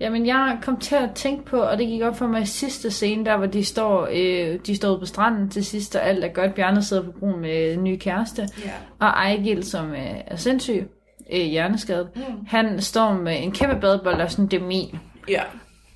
[0.00, 2.90] Jamen, jeg kom til at tænke på, og det gik op for mig i sidste
[2.90, 6.28] scene, der hvor de står, øh, de står på stranden til sidst, og alt er
[6.28, 6.54] godt.
[6.54, 8.70] Bjarne sidder på broen med en ny kæreste, Ja.
[8.98, 10.88] og Ejgil, som øh, er sindssyg,
[11.32, 12.22] øh, hjerneskadet, mm.
[12.46, 14.98] han står med en kæmpe badebold, og sådan, det er min.
[15.28, 15.42] Ja.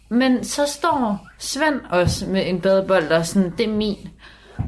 [0.09, 4.09] Men så står Svend også med en badebold, og sådan, det er min.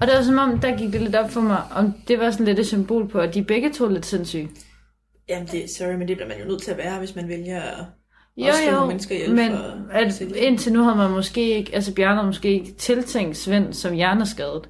[0.01, 2.31] Og det var som om, der gik det lidt op for mig, om det var
[2.31, 4.49] sådan lidt et symbol på, at de begge to er lidt sindssyge.
[5.29, 7.63] Jamen, det, sorry, men det bliver man jo nødt til at være, hvis man vælger
[8.37, 11.95] Jo, også jo, mennesker ihjel men for at, indtil nu havde man måske ikke, altså
[11.95, 14.69] Bjarne måske ikke tiltænkt Svend som hjerneskadet.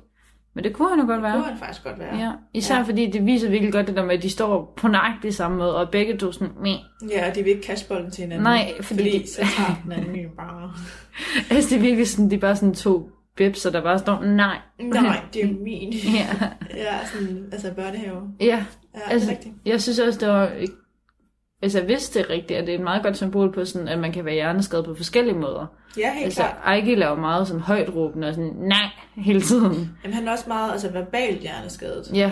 [0.54, 1.32] Men det kunne han jo godt Det være.
[1.34, 2.16] kunne han faktisk godt være.
[2.18, 2.82] Ja, især ja.
[2.82, 5.76] fordi det viser virkelig godt det der med, at de står på nøjagtig samme måde,
[5.76, 6.74] og begge to sådan, meh.
[7.10, 8.42] Ja, og de vil ikke kaste bolden til hinanden.
[8.42, 10.72] Nej, fordi fordi de- så tager den anden jo bare...
[11.50, 14.56] Altså det er virkelig sådan, de er bare sådan to bibser, der bare står, nej.
[14.82, 15.92] Nej, det er min.
[15.92, 16.26] Ja,
[16.76, 18.20] Ja, sådan, altså børnehave.
[18.40, 18.64] ja.
[18.94, 19.54] Ja, altså, det rigtigt.
[19.66, 20.50] jeg synes også, det var...
[21.62, 23.98] Altså, hvis det er rigtigt, at det er et meget godt symbol på, sådan, at
[23.98, 25.66] man kan være hjerneskadet på forskellige måder.
[25.98, 26.56] Ja, helt Altså, klart.
[26.64, 29.90] Ejgil er jo meget sådan højt råbende og sådan, nej, hele tiden.
[30.04, 32.10] Jamen, han er også meget altså, verbalt hjerneskadet.
[32.14, 32.30] Ja,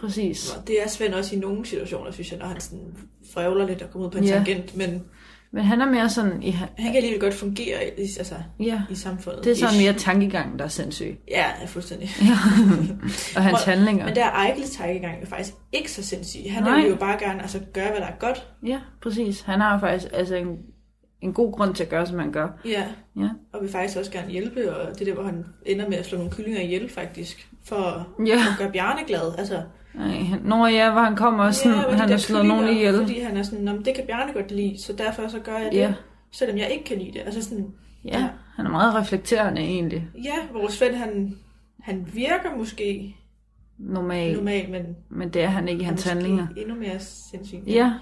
[0.00, 0.54] præcis.
[0.56, 2.96] Og det er Svend også i nogle situationer, synes jeg, når han sådan
[3.34, 4.30] frøvler lidt og kommer ud på en Ja.
[4.30, 4.76] tangent.
[4.76, 5.04] Men
[5.52, 8.94] Men han er mere sådan, i, han kan alligevel godt fungere i, altså, ja, i
[8.94, 9.44] samfundet.
[9.44, 11.18] det er sådan mere tankegangen, der er sindssyg.
[11.30, 12.10] Ja, ja, fuldstændig.
[13.36, 14.04] Og hans Hvor- handlinger.
[14.04, 16.40] Men der er Ejgils tankegang jo faktisk ikke så sindssyg.
[16.50, 16.80] Han Nej.
[16.80, 18.46] vil jo bare gerne altså, gøre, hvad der er godt.
[18.66, 19.40] Ja, præcis.
[19.40, 20.56] Han har faktisk altså en,
[21.20, 22.48] en god grund til at gøre, som han gør.
[22.64, 22.84] Ja,
[23.16, 24.76] Ja, og vil faktisk også gerne hjælpe.
[24.76, 27.48] Og det er der, hvor han ender med at slå nogle kyllinger ihjel, faktisk.
[27.64, 28.32] For ja.
[28.34, 29.34] at gøre Bjarne glad.
[29.38, 29.62] Altså,
[30.00, 32.68] Ej, han- Nå ja, hvor han kommer og sådan, hvor de han har slået nogen
[32.68, 32.96] ihjel.
[32.96, 35.56] Fordi han er sådan, "Nå, men det kan Bjarne godt lide, så derfor så gør
[35.56, 35.78] jeg det.
[35.78, 35.92] Ja.
[36.32, 37.20] Selvom jeg ikke kan lide det.
[37.26, 37.66] Altså sådan,
[38.04, 40.08] Ja, han er meget reflekterende egentlig.
[40.24, 41.36] ja, vores Svend, han,
[41.80, 43.16] han virker måske
[43.78, 44.34] Normal.
[44.36, 46.46] normal, men Men det er han ikke i hans handlinger.
[46.56, 47.66] endnu mere sindssygt.
[47.66, 47.92] Ja,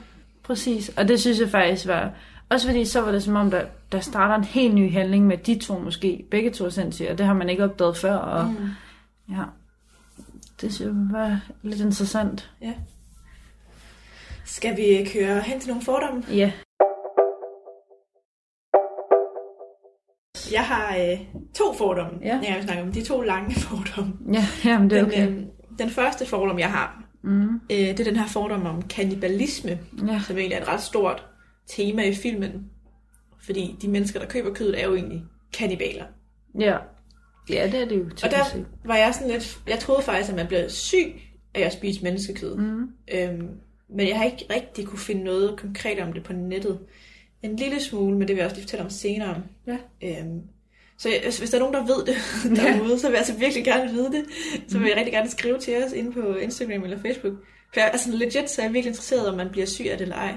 [0.43, 0.89] præcis.
[0.97, 2.11] Og det synes jeg faktisk var...
[2.51, 5.39] Også fordi så var det som om, der, der starter en helt ny handling med
[5.39, 6.25] de to måske.
[6.31, 8.15] Begge to er sindssyge, og det har man ikke opdaget før.
[8.17, 8.57] Og, Mm.
[9.35, 9.43] ja,
[10.61, 12.51] det synes jeg var lidt interessant.
[12.63, 12.73] Ja.
[14.45, 16.25] Skal vi køre hen til nogle fordomme?
[16.31, 16.53] Ja.
[20.53, 21.19] Jeg har øh,
[21.55, 22.41] to fordomme, Ja.
[22.43, 22.93] jeg vil snakke om.
[22.93, 24.13] De to lange fordomme.
[24.33, 25.29] Ja, jamen det er Den, okay.
[25.29, 25.43] øh,
[25.79, 27.55] den første fordom, jeg har, Mm.
[27.55, 29.71] øh, det er den her fordom om kannibalisme,
[30.09, 30.21] Ja.
[30.27, 31.27] som egentlig er et ret stort
[31.67, 32.71] tema i filmen.
[33.45, 36.05] Fordi de mennesker, der køber kødet, er jo egentlig kannibaler.
[36.61, 36.77] ja.
[37.51, 38.05] Ja, det er det jo.
[38.23, 38.67] Og der set.
[38.85, 39.59] var jeg sådan lidt...
[39.67, 41.21] Jeg troede faktisk, at man blev syg
[41.55, 42.57] af at spise menneskekød.
[42.57, 42.89] Mm.
[43.15, 43.49] Øhm,
[43.89, 46.79] men jeg har ikke rigtig kunne finde noget konkret om det på nettet.
[47.43, 49.43] En lille smule, men det vil jeg også lige fortælle om senere.
[49.67, 49.77] Ja.
[50.03, 50.41] Øhm,
[50.99, 52.17] så hvis der er nogen, der ved det
[52.57, 54.25] derude, så vil jeg altså virkelig gerne vide det.
[54.69, 57.35] Så vil jeg rigtig gerne skrive til os inde på Instagram eller Facebook.
[57.73, 60.05] For jeg, altså legit, så er jeg virkelig interesseret, om man bliver syg af det
[60.05, 60.35] eller ej.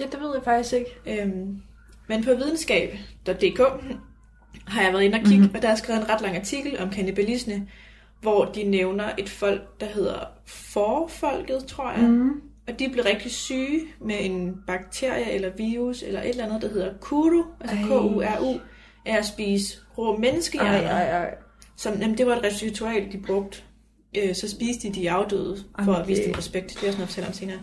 [0.00, 1.22] Ja, det ved jeg faktisk ikke.
[1.22, 1.62] Øhm,
[2.08, 3.60] men på videnskab.dk
[4.66, 5.54] har jeg været inde og kigge, mm-hmm.
[5.54, 7.68] og der er skrevet en ret lang artikel om kannibalisme,
[8.20, 12.00] hvor de nævner et folk, der hedder forfolket, tror jeg.
[12.00, 12.40] Mm.
[12.68, 16.68] Og de blev rigtig syge med en bakterie eller virus eller et eller andet, der
[16.68, 17.82] hedder kuru, altså Ej.
[17.82, 18.58] K-U-R-U,
[19.04, 20.90] af at spise rå menneskehjerner.
[20.90, 21.34] Ej, ej, ej.
[21.76, 23.62] Som, jamen, det var et ritual, de brugte.
[24.16, 26.68] Øh, så spiste de de afdøde for Jamen, at vise dem respekt.
[26.68, 27.58] Det er noget, jeg fortæller om senere.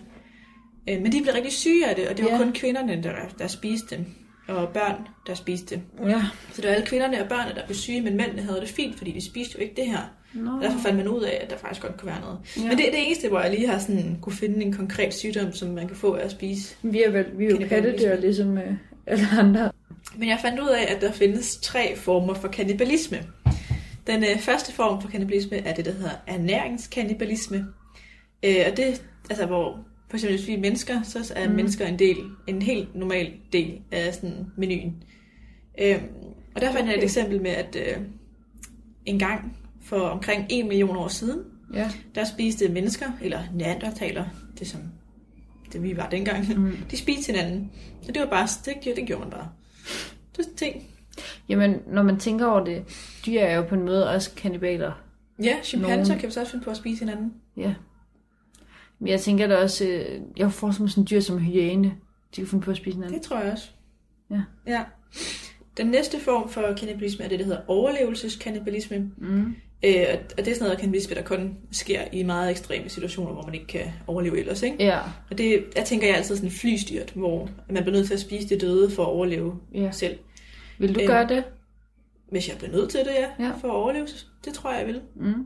[0.89, 2.38] Øh, men de blev rigtig syge af det, og det var Ja.
[2.38, 4.06] kun kvinderne, der, der spiste dem.
[4.48, 4.96] Og børn,
[5.28, 6.10] der spiste dem.
[6.10, 6.22] Ja.
[6.54, 8.98] Så det var alle kvinderne og børnene, der blev syge, men mændene havde det fint,
[8.98, 10.00] fordi de spiste jo ikke det her.
[10.34, 10.52] Nå.
[10.58, 12.38] Og derfor fandt man ud af, at der faktisk godt kunne være noget.
[12.58, 12.62] Ja.
[12.67, 15.54] Men det er det eneste, hvor jeg lige har sådan, kunne finde en konkret sygdom,
[15.54, 16.76] som man kan få af at spise.
[16.82, 18.74] Vi er, vel, vi er jo pattedyr, ligesom øh,
[19.08, 19.72] alle andre.
[20.17, 23.17] Men jeg fandt ud af, at der findes tre former for kannibalisme.
[24.08, 27.65] Den øh, første form for kannibalisme er det, der hedder ernæringskannibalisme.
[28.43, 29.80] Øh, og det, altså hvor,
[30.13, 31.56] for eksempel hvis vi er mennesker, så er Mm.
[31.56, 35.04] mennesker en del, en helt normal del af sådan menuen.
[35.82, 36.02] Øh,
[36.56, 37.04] og der fandt jeg et Okay.
[37.04, 38.04] eksempel med, at øh,
[39.06, 41.39] en gang for omkring 1 million år siden,
[41.73, 41.89] Ja.
[42.15, 44.26] der spiste mennesker, eller neandertaler,
[44.60, 44.80] det som
[45.73, 46.78] det vi var dengang, Mm.
[46.91, 47.71] de spiste hinanden.
[48.02, 49.49] Så det var bare, det, det gjorde man bare.
[50.38, 50.84] Det er ting.
[51.49, 52.84] Jamen, når man tænker over det,
[53.26, 54.91] dyr er jo på en måde også kannibaler.
[55.43, 57.34] Ja, chimpanser Nogen- kan vi så også finde på at spise hinanden.
[57.58, 57.73] Ja.
[59.04, 61.88] Men jeg tænker da også, øh, jeg får som sådan en dyr som hyæne.
[62.36, 63.20] De kan finde på at spise hinanden.
[63.20, 63.70] Det tror jeg også.
[64.32, 64.42] Ja.
[64.68, 64.84] ja.
[65.78, 69.12] Den næste form for kannibalisme er det, der hedder overlevelseskannibalisme.
[69.18, 69.56] Mm.
[69.86, 70.06] Øh,
[70.38, 73.54] og det er sådan noget kannibalisme, der kun sker i meget ekstreme situationer, hvor man
[73.54, 74.62] ikke kan overleve ellers.
[74.63, 74.84] Ikke?
[74.84, 75.00] Ja.
[75.32, 78.50] Og det, jeg tænker, jeg altid sådan flystyrt, hvor man bliver nødt til at spise
[78.50, 79.92] det døde for at overleve ja.
[79.92, 80.18] selv.
[80.80, 81.08] Vil du Øhm.
[81.08, 81.44] gøre det?
[82.32, 83.52] Hvis jeg bliver nødt til det, ja, Ja.
[83.62, 84.08] for at overleve,
[84.46, 85.02] det tror jeg, jeg vil.
[85.16, 85.46] Mm.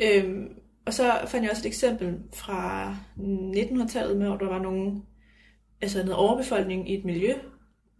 [0.00, 0.48] Øhm,
[0.86, 5.02] og så fandt jeg også et eksempel fra 1900-tallet med, hvor der var nogen,
[5.80, 7.34] altså noget overbefolkning i et miljø,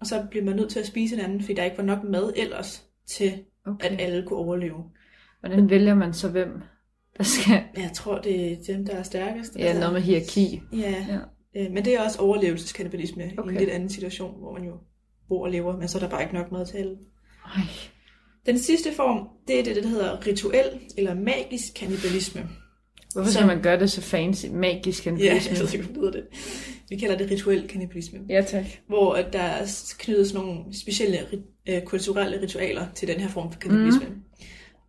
[0.01, 2.33] og så blev man nødt til at spise hinanden, fordi der ikke var nok mad
[2.37, 3.33] ellers til,
[3.67, 3.87] Okay.
[3.91, 4.85] at alle kunne overleve.
[5.41, 6.63] Hvordan vælger man så, hvem
[7.19, 7.63] der skal...
[7.77, 9.57] Jeg tror, det er dem, der er stærkest.
[9.59, 10.63] Ja, noget med hierarki.
[10.73, 11.19] Ja, Ja.
[11.63, 13.51] øh, men det er også overlevelseskannibalisme okay.
[13.51, 14.73] i en lidt anden situation, hvor man jo
[15.29, 16.97] bor og lever, men så er der bare ikke nok mad til alle.
[17.57, 17.63] Ej.
[18.47, 22.49] Den sidste form, det er det, der hedder rituel eller magisk kannibalisme.
[23.15, 24.47] Hvorfor skal man gøre det så fancy?
[24.47, 25.57] Magisk Ja, kannibalisme?
[25.73, 26.25] jeg ved det.
[26.89, 28.19] Vi kalder det rituel kannibalisme.
[28.29, 28.65] Ja, tak.
[28.87, 31.19] hvor at der er sådan nogle specielle
[31.69, 34.07] øh, kulturelle ritualer til den her form for kannibalisme.
[34.09, 34.23] Mm.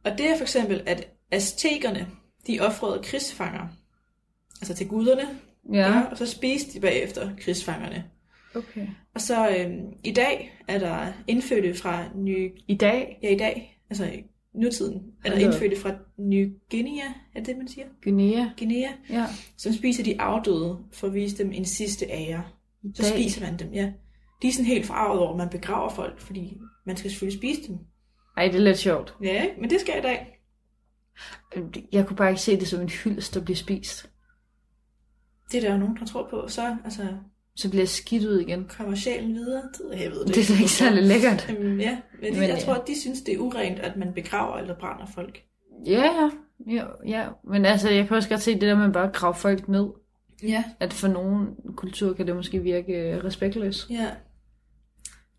[0.03, 2.07] Og det er for eksempel, at aztekerne,
[2.47, 3.67] de offrede krigsfanger,
[4.61, 5.23] altså til guderne,
[5.73, 8.03] Ja, og så spiste de bagefter krigsfangerne.
[8.55, 8.87] okay.
[9.15, 9.71] Og så øh,
[10.03, 12.51] i dag er der indfødte fra Ny...
[12.67, 14.07] I dag, Ja, i dag, altså
[14.55, 15.39] nutiden, er op.
[15.39, 17.85] indfødte fra Ny Guinea, er det det, man siger?
[18.03, 18.45] Guinea.
[18.57, 19.25] Guinea, Ja.
[19.57, 22.43] som spiser de afdøde for at vise dem en sidste ære.
[22.95, 23.11] Så dag.
[23.11, 23.91] spiser man dem, ja.
[24.41, 27.67] De er sådan helt farvet over, at man begraver folk, fordi man skal selvfølgelig spise
[27.67, 27.77] dem.
[28.37, 29.15] Ej, det er lidt sjovt.
[29.23, 29.61] Ja, ikke?
[29.61, 30.31] men det skal jeg i dag.
[31.91, 34.09] Jeg kunne bare ikke se det som en hyldest, der bliver spist.
[35.51, 36.47] Det er der jo nogen, der tror på.
[36.47, 37.17] Så altså,
[37.57, 38.65] Så bliver skidt ud igen.
[38.77, 39.63] kommer sjælen videre.
[39.91, 41.49] Jeg ved det, Det er ikke særlig lækkert.
[41.49, 42.65] Øhm, ja, men, de, Men, jeg ja.
[42.65, 45.43] tror, at de synes, det er urent, at man begraver eller brænder folk.
[45.85, 46.29] Ja, ja.
[46.67, 47.27] Ja, ja.
[47.43, 49.85] Men altså, jeg kan også godt se det der med bare at grave folk ned.
[50.43, 50.63] Ja.
[50.79, 53.89] At for nogle kulturer kan det måske virke øh, respektløst.
[53.89, 54.07] Ja.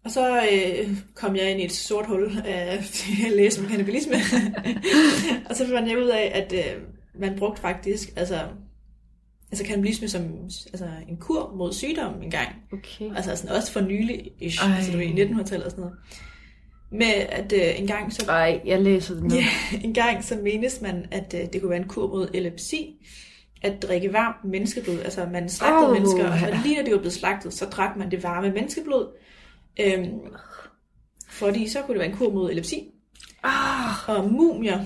[0.04, 4.14] Og så øh, kom jeg ind i et sort hul af at læse om kannibalisme.
[5.48, 6.82] og så fandt jeg ud af, at øh,
[7.14, 8.38] man brugte faktisk altså,
[9.50, 12.48] altså kannibalisme som altså, en kur mod sygdom engang.
[12.72, 13.16] Okay.
[13.16, 14.76] Altså sådan, også for nylig, Ej.
[14.76, 15.96] altså du ved, i 1900-tallet og sådan noget.
[16.90, 19.34] Med at øh, en gang så Ej, jeg læser det nu.
[19.34, 19.46] Ja,
[19.86, 23.06] en gang så menes man, at øh, det kunne være en kur mod epilepsi,
[23.62, 25.00] at drikke varmt menneskeblod.
[25.00, 27.96] Altså man slagtede oh, mennesker, og så lige når de var blevet slagtet, så drak
[27.96, 29.06] man det varme menneskeblod.
[29.80, 30.20] Øhm,
[31.28, 32.90] fordi så kunne det være en kur mod epilepsi.
[33.42, 34.80] Ah, Og mumier,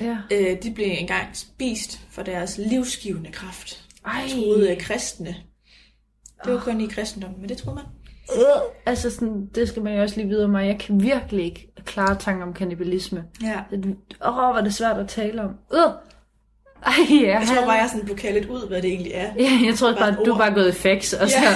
[0.00, 0.18] ja.
[0.32, 3.84] øh, de blev engang spist for deres livsgivende kraft.
[4.06, 4.28] Ej.
[4.34, 5.36] troede øh, kristne.
[6.44, 7.84] Det var kun i kristendommen, men det troede man.
[8.36, 10.66] Øh, altså sådan, det skal man jo også lige vide om mig.
[10.66, 13.24] Jeg kan virkelig ikke klare tanker om kannibalisme.
[13.42, 13.60] Ja.
[14.26, 15.50] Åh, hvor er det svært at tale om.
[15.74, 16.07] Øh.
[16.86, 17.38] Ej, ja.
[17.38, 19.30] Jeg tror bare, jeg sådan blev kaldt lidt ud, hvad det egentlig er.
[19.38, 21.48] Ja, jeg tror Bare bare, du er bare gået i fax, og så Ja.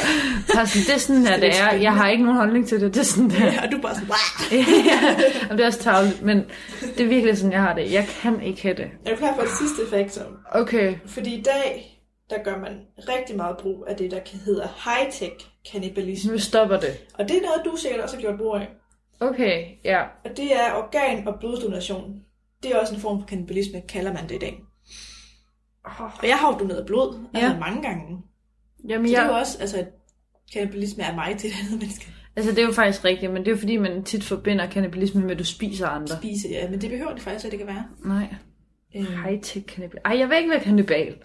[0.58, 1.54] har sådan, det er sådan, her, Det er er.
[1.54, 1.90] Jeg spændende.
[1.90, 2.94] har ikke nogen holdning til det.
[2.94, 3.44] Det er sådan der.
[3.44, 4.08] Ja, og du er bare sådan,
[4.90, 4.98] ja,
[5.50, 6.44] og det er også tavligt, men
[6.96, 7.92] det er virkelig sådan, jeg har det.
[7.92, 8.86] Jeg kan ikke have det.
[9.06, 10.36] Er du klar for det sidste faktum?
[10.52, 10.94] Okay.
[11.06, 11.98] Fordi i dag,
[12.30, 16.32] der gør man rigtig meget brug af det, der hedder high-tech kannibalisme.
[16.32, 16.98] Nu stopper det.
[17.14, 18.68] Og det er noget, du sikkert også har gjort brug af.
[19.20, 20.00] Okay, ja.
[20.24, 22.14] Og det er organ- og bloddonation.
[22.62, 24.58] Det er også en form for kannibalisme, kalder man det i dag.
[25.84, 27.58] Og jeg har jo doneret blod, altså Ja.
[27.58, 28.18] mange gange.
[28.88, 29.84] Jamen, Så det er jeg, jo også, altså,
[30.52, 32.12] kannibalisme er mig til et andet menneske.
[32.36, 35.20] altså, det er jo faktisk rigtigt, men det er jo fordi, man tit forbinder kannibalisme
[35.22, 36.16] med, at du spiser andre.
[36.16, 37.84] Spise, ja, men det behøver det faktisk slet ikke at være.
[38.04, 38.34] Nej.
[38.96, 40.00] Øhm, High-tech kannibal.
[40.04, 41.16] Ej, jeg vil ikke være kannibal.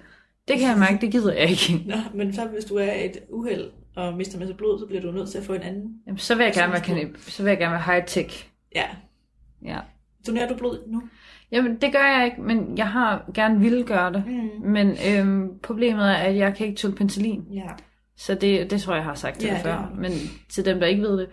[0.48, 1.84] Det kan jeg mærke, det gider jeg ikke.
[1.86, 5.02] Nå, men så hvis du er et uheld og mister en masse blod, så bliver
[5.02, 6.02] du nødt til at få en anden.
[6.08, 7.20] Jamen, så vil jeg gerne være kannibal.
[7.22, 8.48] Så vil jeg gerne være high-tech.
[8.76, 8.86] Ja.
[9.66, 9.80] Ja.
[10.28, 11.02] Donerer du blod nu?
[11.52, 14.24] Jamen, det gør jeg ikke, men jeg har gerne ville gøre det.
[14.28, 14.70] Mm.
[14.72, 17.44] Men øhm, problemet er, at jeg kan ikke tåle penicillin.
[17.54, 17.68] Ja.
[18.18, 19.92] Så det, det tror jeg, jeg har sagt til Ja, dig før.
[19.98, 20.12] Men
[20.50, 21.28] til dem, der ikke ved det.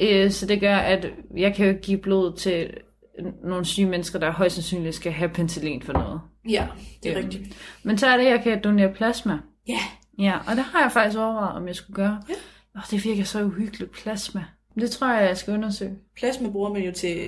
[0.00, 2.70] Øh, så det gør, at jeg kan jo ikke give blod til
[3.44, 6.20] nogle syge mennesker, der højst sandsynligt skal have penicillin for noget.
[6.48, 6.66] Ja,
[7.02, 7.56] det er Øhm, rigtigt.
[7.82, 9.38] Men så er det, at jeg kan donere plasma.
[9.68, 9.78] Ja.
[10.18, 12.22] Ja, og det har jeg faktisk overvejet, om jeg skulle gøre.
[12.28, 12.34] Ja.
[12.74, 14.44] Og det virker så uhyggeligt, plasma.
[14.80, 15.94] Det tror jeg, jeg skal undersøge.
[16.16, 17.18] Plasma bruger man jo til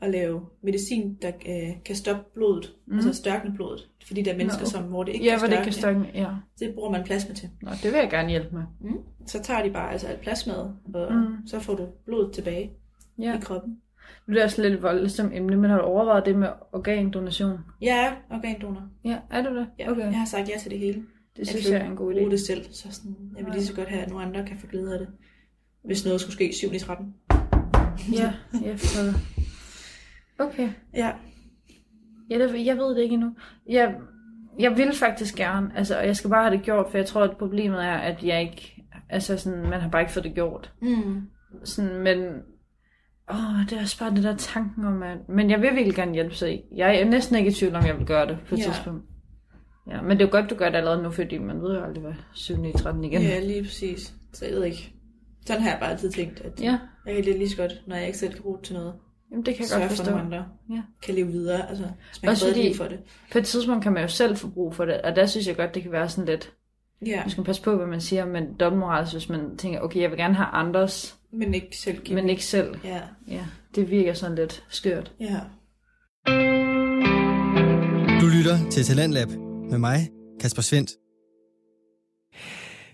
[0.00, 2.94] at lave medicin, der øh, kan stoppe blodet, mm.
[2.96, 3.88] altså størkne blodet.
[4.06, 4.66] Fordi der er mennesker, Nå.
[4.66, 6.04] som, hvor det ikke Ja, kan hvor det kan størkne.
[6.04, 6.20] størkne.
[6.20, 6.28] Ja.
[6.66, 7.48] Det bruger man plasma til.
[7.62, 8.62] Nå, det vil jeg gerne hjælpe med.
[8.80, 8.98] Mm.
[9.26, 11.46] Så tager de bare altså alt plasmaet, og Mm.
[11.46, 12.70] så får du blod tilbage
[13.18, 13.36] Ja.
[13.36, 13.78] i kroppen.
[14.26, 17.58] Det er også lidt voldsomt emne, men har du overvejet det med organdonation?
[17.80, 18.82] Jeg er organdonor.
[19.04, 19.66] Ja, er du det?
[19.78, 19.90] Ja.
[19.90, 20.02] Okay.
[20.02, 21.02] Jeg har sagt ja til det hele.
[21.36, 22.30] Det synes jeg er en god idé.
[22.30, 24.66] det selv, så sådan, jeg vil lige så godt have, at nogle andre kan få
[24.66, 25.08] glæde af det.
[25.84, 26.72] Hvis noget skulle ske i 7.
[26.72, 27.14] i 13.
[28.12, 28.32] Ja,
[28.64, 29.14] jeg forstår det.
[30.38, 30.68] Okay.
[30.94, 31.12] Ja.
[32.30, 33.36] Ja, det, jeg ved det ikke endnu.
[33.68, 33.94] Jeg,
[34.58, 37.22] jeg vil faktisk gerne, altså, og jeg skal bare have det gjort, for jeg tror,
[37.22, 40.72] at problemet er, at jeg ikke, altså sådan, man har bare ikke fået det gjort.
[40.82, 41.22] Mm.
[41.64, 42.18] Sådan, men,
[43.30, 46.12] åh, det er også bare det der tanken om, at, men jeg vil virkelig gerne
[46.14, 46.62] hjælpe sig.
[46.76, 48.64] Jeg er næsten ikke i tvivl om, jeg vil gøre det på et Ja.
[48.64, 49.04] tidspunkt.
[49.90, 51.84] Ja, men det er jo godt, du gør det allerede nu, fordi man ved jo
[51.84, 52.64] aldrig, hvad 7.
[52.64, 53.22] i 13 igen.
[53.22, 54.14] Ja, lige præcis.
[54.32, 54.94] Så jeg ved ikke.
[55.46, 56.78] Sådan har jeg bare altid tænkt, at ja.
[57.06, 58.94] jeg kan det lige så godt, når jeg ikke selv kan bruge det til noget.
[59.30, 60.10] Jamen, det kan jeg Sørge godt for, forstå.
[60.16, 60.82] at nogle andre Ja.
[61.02, 61.68] kan leve videre.
[61.68, 62.98] Altså, hvis man Også kan fordi- for det.
[63.32, 65.56] På et tidspunkt kan man jo selv få brug for det, og der synes jeg
[65.56, 66.52] godt, det kan være sådan lidt,
[67.06, 70.00] Ja, nu skal man passe på, hvad man siger, men dobbeltmoralsk, hvis man tænker, okay,
[70.00, 72.14] jeg vil gerne have andres, men ikke selv give.
[72.14, 72.74] men ikke selv.
[72.84, 75.12] Ja, Ja, det virker sådan lidt skørt.
[75.20, 75.40] ja.
[78.20, 79.28] Du lytter til Talentlab
[79.70, 80.90] med mig, Kasper Svendt.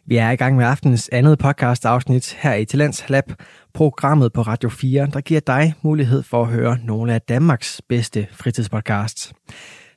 [0.09, 3.25] Vi er i gang med aftenens andet podcast afsnit her i Talents Lab,
[3.75, 8.27] programmet på Radio 4, der giver dig mulighed for at høre nogle af Danmarks bedste
[8.33, 9.33] fritidspodcasts.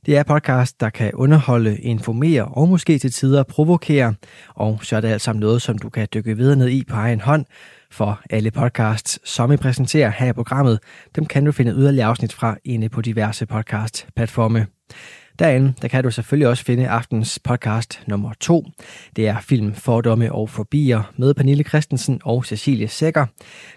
[0.05, 4.13] Det er podcast, der kan underholde, informere og måske til tider provokere,
[4.55, 6.95] og så er det alt sammen noget, som du kan dykke videre ned i på
[6.95, 7.45] egen hånd,
[7.91, 10.79] for alle podcasts, som vi præsenterer her i programmet,
[11.15, 14.67] dem kan du finde yderligere afsnit fra inde på diverse podcast-platforme.
[15.41, 18.65] Derinde, der kan du selvfølgelig også finde aftens podcast nummer to.
[19.15, 23.25] Det er film, fordomme og fobier med Pernille Christensen og Cecilie Sækker.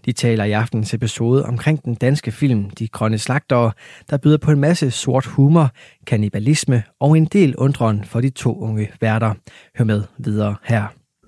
[0.04, 3.72] De taler i aftens episode omkring den danske film De Grønne Slagtere,
[4.10, 5.70] der byder på en masse sort humor,
[6.06, 9.34] kannibalisme og en del undren for de to unge værter.
[9.78, 10.84] Hør med videre her.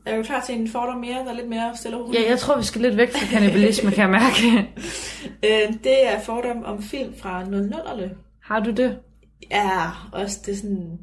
[0.07, 2.15] Er du klar til en fordom mere, der er lidt mere stille og?
[2.15, 4.43] Ja, jeg tror, vi skal lidt væk fra kannibalisme, kan jeg mærke.
[5.45, 8.09] Øh, det er fordom om film fra 00'erne.
[8.43, 8.99] Har du det?
[9.51, 10.99] Ja, også det sådan...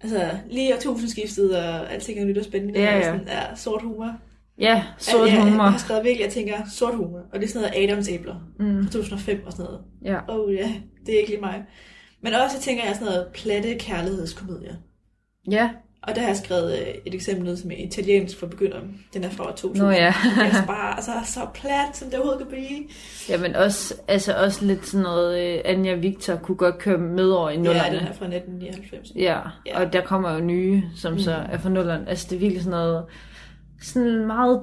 [0.00, 2.80] Altså, lige årtusindskiftet, og alting er nyt og spændende.
[2.80, 3.02] Ja, ja.
[3.02, 4.16] Sådan, ja, sort humor.
[4.58, 5.62] Ja, sort jeg, humor.
[5.62, 7.20] Jeg har skrevet virkelig, jeg tænker, sort humor.
[7.32, 8.34] Og det er sådan noget Adams æbler.
[8.58, 8.82] Mm.
[8.82, 9.80] Fra 2005 og sådan noget.
[10.04, 10.18] Ja.
[10.28, 10.74] Oh ja,
[11.06, 11.64] det er ikke lige mig.
[12.20, 14.76] Men også tænker jeg sådan noget platte kærlighedskomedie.
[15.50, 15.70] Ja,
[16.08, 18.80] Og der har jeg skrevet øh, et eksempel ned som er italiensk for begyndere.
[19.14, 19.78] Den er fra 2000.
[19.86, 20.14] Nå ja.
[20.36, 22.84] det er så bare altså, så plat, som det overhovedet kan blive.
[23.28, 27.30] ja men også, altså også lidt sådan noget, øh, Anja Victor kunne godt køre med
[27.30, 27.96] over i Ja, nullerne.
[27.98, 29.12] den er fra 1999.
[29.16, 29.80] Ja, Ja.
[29.80, 32.08] og der kommer jo nye, som så er fra nullerne.
[32.08, 33.04] Altså det er virkelig sådan noget,
[33.82, 34.60] sådan meget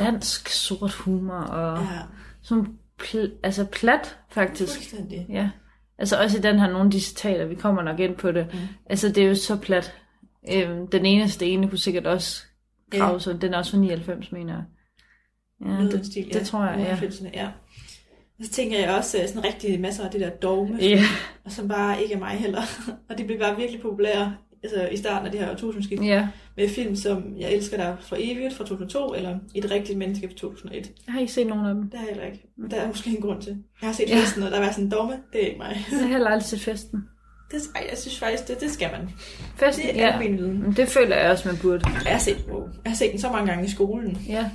[0.00, 1.82] dansk sort humor, og ja.
[1.82, 2.00] Ja,
[2.42, 2.66] sådan
[3.02, 4.74] pl- altså plat faktisk.
[4.74, 5.26] fuldstændig.
[5.28, 5.50] Ja,
[5.98, 8.46] altså også i den her, nogle af de citater, vi kommer nok ind på det.
[8.52, 8.58] Mm.
[8.86, 9.94] Altså det er jo så plat.
[10.52, 12.42] Øhm, den eneste ene kunne sikkert også
[12.92, 12.98] Ja.
[12.98, 13.42] grave sig.
[13.42, 14.62] Den er også fra 99, mener jeg.
[15.66, 17.06] Ja, det, stil, det tror jeg, ja.
[17.06, 17.46] 90'erne, ja.
[18.38, 21.02] Og så tænker jeg også øh, sådan rigtig masser af det der dogme, Ja,
[21.44, 22.62] og som bare ikke er mig heller.
[23.10, 26.28] og de blev bare virkelig populære altså i starten af det her årtusindskift, Ja.
[26.56, 30.34] med film som Jeg elsker dig for evigt fra 2002, eller Et rigtigt menneske fra
[30.34, 30.90] 2001.
[31.06, 31.90] Jeg har ikke set nogen af dem.
[31.90, 32.46] Det har jeg heller ikke.
[32.58, 33.56] Men der er måske en grund til.
[33.80, 34.14] Jeg har set Ja.
[34.16, 34.20] ja.
[34.22, 35.12] festen, og der var sådan en domme.
[35.32, 35.84] Det er ikke mig.
[35.90, 37.04] Jeg har heller aldrig set festen.
[37.52, 39.10] Det, ej, jeg synes faktisk, det, det skal man.
[39.56, 40.18] Festen, Det er ja.
[40.18, 40.72] min viden.
[40.72, 41.84] Det føler jeg også, man burde.
[42.04, 42.68] Jeg har, set, wow.
[42.84, 44.18] jeg har set den så mange gange i skolen.
[44.28, 44.50] Ja.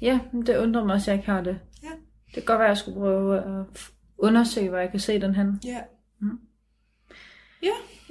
[0.00, 1.58] Ja, det undrer mig også, at jeg ikke har det.
[1.82, 1.88] Ja.
[2.26, 3.66] Det kan godt være, at jeg skulle prøve at
[4.18, 5.60] undersøge, hvor jeg kan se den hen.
[5.64, 5.78] Ja.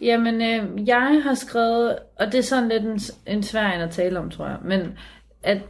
[0.01, 2.99] Jamen, øh, jeg har skrevet, og det er sådan lidt en,
[3.36, 4.97] en svær en at tale om, tror jeg, men
[5.43, 5.61] at,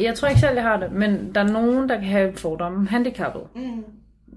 [0.00, 2.78] jeg tror ikke selv, jeg har det, men der er nogen, der kan have fordomme
[2.78, 3.42] om handicappet.
[3.54, 3.84] Mm.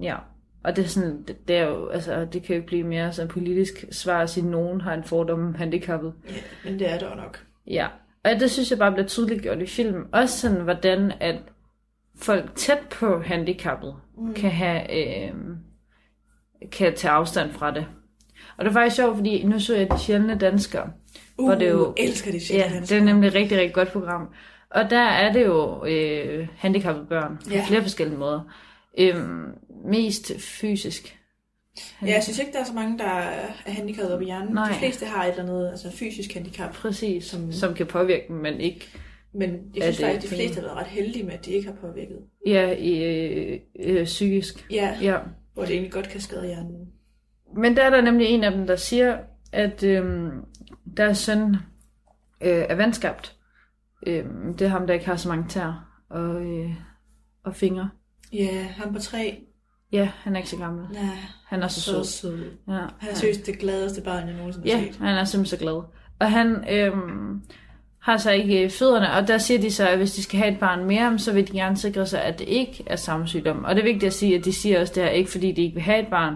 [0.02, 0.16] Ja,
[0.64, 3.14] og det er sådan, det, det er jo, altså, det kan jo ikke blive mere
[3.14, 6.14] sådan politisk svar at sige, at nogen har en fordom om handicappet.
[6.28, 6.34] ja,
[6.70, 7.44] men det er der nok.
[7.68, 7.88] Ja,
[8.26, 10.06] og det synes jeg bare bliver tydeligt gjort i film.
[10.12, 11.36] Også sådan, hvordan at
[12.22, 14.34] folk tæt på handicappet mm.
[14.34, 15.34] kan have, øh,
[16.72, 17.86] kan tage afstand fra det.
[18.58, 20.90] Og det var faktisk sjovt, fordi nu så jeg De Sjældne Danskere.
[21.38, 22.58] Uh, hvor det jo, elsker det shit.
[22.58, 24.30] ja, det er nemlig et rigtig, rigtig godt program.
[24.70, 27.64] Og der er det jo øh, handicappede børn på Ja.
[27.68, 28.42] flere forskellige måder.
[29.00, 29.46] Øhm,
[29.86, 31.16] mest fysisk.
[32.02, 34.54] Ja, jeg synes ikke, der er så mange, der er handicappet op i hjernen.
[34.54, 34.70] Nej.
[34.72, 36.74] De fleste har et eller andet altså fysisk handicap.
[36.74, 38.88] Præcis, som, Som- kan påvirke dem, men ikke
[39.34, 41.68] Men jeg synes faktisk, de ikke- fleste har været ret heldige med, at de ikke
[41.68, 42.18] har påvirket.
[42.48, 44.68] ja, øh, øh, psykisk.
[44.72, 45.18] Ja, Ja.
[45.54, 46.88] hvor det egentlig godt kan skade hjernen.
[47.58, 49.18] Men der er der nemlig en af dem, der siger,
[49.52, 50.32] at øhm,
[50.98, 51.56] deres søn
[52.42, 53.36] øh, er vandskabt.
[54.08, 56.72] Øhm, det er ham, der ikke har så mange tær og, øh,
[57.44, 57.90] og fingre.
[58.34, 59.38] Ja, han på tre.
[59.92, 60.86] Ja, han er ikke så gammel.
[60.94, 61.02] Nej,
[61.48, 62.04] Han er så så sød.
[62.06, 62.38] sød.
[62.68, 64.96] Ja, Han er seriøst det gladeste barn, jeg nogensinde har ja, set.
[64.96, 65.82] han er simpelthen så glad.
[66.20, 67.42] Og han øhm,
[68.02, 70.52] har så ikke øh, fødderne, og der siger de så, at hvis de skal have
[70.52, 73.64] et barn mere, så vil de gerne sikre sig, at det ikke er samme sygdom.
[73.64, 75.62] Og det er vigtigt at sige, at de siger også det her, ikke fordi de
[75.62, 76.36] ikke vil have et barn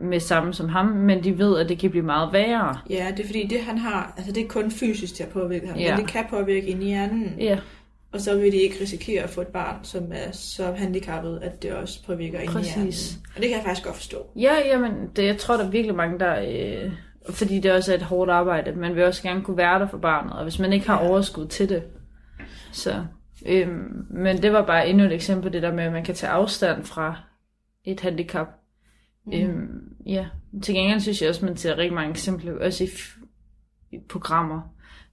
[0.00, 2.78] med samme som ham, men de ved, at det kan blive meget værre.
[2.90, 5.66] Ja, det er fordi, det han har, altså det er kun fysisk til at påvirke
[5.68, 5.96] ham, Ja.
[5.96, 7.34] men det kan påvirke ind i hjernen.
[7.38, 7.58] Ja,
[8.12, 11.62] Og så vil de ikke risikere at få et barn, som er så handicappet, at
[11.62, 12.74] det også påvirker ind i Præcis.
[12.74, 13.26] hjernen.
[13.36, 14.26] Og det kan jeg faktisk godt forstå.
[14.36, 16.40] Ja, jamen, det, jeg tror, der er virkelig mange, der...
[16.84, 16.92] Øh,
[17.30, 18.72] fordi det også er et hårdt arbejde.
[18.72, 21.08] Man vil også gerne kunne være der for barnet, og hvis man ikke har Ja.
[21.08, 21.82] overskud til det.
[22.72, 23.04] Så,
[23.46, 23.68] øh,
[24.10, 26.84] men det var bare endnu et eksempel det der med, at man kan tage afstand
[26.84, 27.20] fra
[27.84, 28.46] et handicap.
[29.26, 29.32] Mm.
[29.32, 29.58] Øh,
[30.06, 30.26] ja,
[30.62, 33.22] til gengæld synes jeg også, man ser rigtig mange eksempler, også i, f-
[33.92, 34.60] i programmer,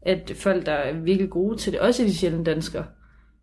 [0.06, 2.86] at folk, der er virkelig gode til det, også i de sjældne danskere,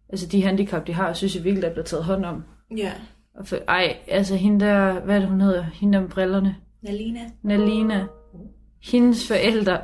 [0.08, 2.44] altså de handicap, de har, synes jeg virkelig, der bliver taget hånd om.
[2.76, 2.92] Ja.
[3.34, 6.56] Og for, ej, altså hende der, hvad er det hun hedder, hende der med brillerne,
[6.82, 7.20] Nalina.
[7.42, 8.06] Nalina,
[8.82, 9.78] hendes forældre,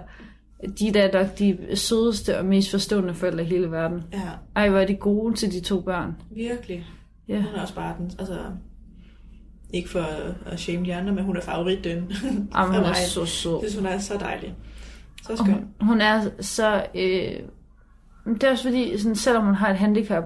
[0.81, 4.03] de der er nok de sødeste og mest forstående forældre i hele verden.
[4.13, 4.19] Ja,
[4.57, 6.17] Ej, hvor er de gode til de to børn.
[6.31, 6.87] virkelig.
[7.29, 8.39] Ja, Hun er også bare den, altså...
[9.71, 10.01] Ikke for
[10.47, 12.13] at- shame de andre, men hun er favoritdøn.
[12.57, 13.59] Jamen, hun er så sød.
[13.63, 14.55] Jeg synes, hun er så dejlig.
[15.27, 15.55] Så Og skøn.
[15.55, 16.87] Hun, hun er så...
[16.95, 17.33] Øh,
[18.35, 20.25] det er også fordi, sådan, selvom hun har et handicap,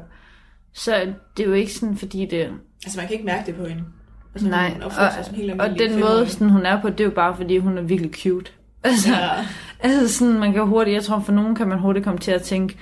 [0.72, 2.48] så er det jo ikke sådan, fordi det...
[2.84, 3.84] Altså, man kan ikke mærke det på hende.
[4.34, 7.04] Altså, Nej, hun opfører sig helt og den måde, sådan, hun er på, det er
[7.04, 8.50] jo bare, fordi hun er virkelig cute.
[8.84, 9.30] Altså, Ja.
[9.80, 12.42] Altså sådan, man kan hurtigt, jeg tror for nogen kan man hurtigt komme til at
[12.42, 12.76] tænke,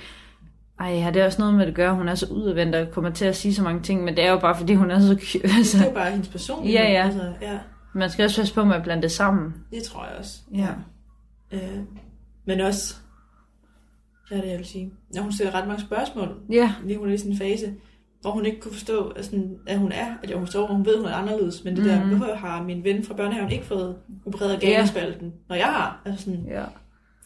[0.79, 3.09] ej, har det også noget med det at gøre, hun er så udadvendt og kommer
[3.11, 5.17] til at sige så mange ting, men det er jo bare fordi, hun er så
[5.21, 5.39] cute.
[5.47, 6.79] Det er Altså, jo bare hendes personlighed.
[6.79, 7.05] Ja, ja.
[7.05, 7.57] Altså, ja,
[7.93, 9.53] man skal også passe på med at blande det sammen.
[9.71, 10.37] det tror jeg også.
[10.53, 10.67] Ja.
[11.51, 11.59] Øh,
[12.49, 12.95] men også,
[14.27, 14.93] hvad er det, jeg vil sige?
[15.13, 17.73] Når hun stiller ret mange spørgsmål, Ja, lige hun er i sådan en fase,
[18.21, 20.85] hvor hun ikke kunne forstå, at, sådan, at hun er, at hun forstår, at hun
[20.85, 22.17] ved, at hun er anderledes, men det der, Mhm.
[22.17, 23.95] hvorfor har min ven fra børnehaven ikke fået
[24.25, 26.01] opereret galespalten, når jeg har?
[26.05, 26.63] Altså sådan, ja.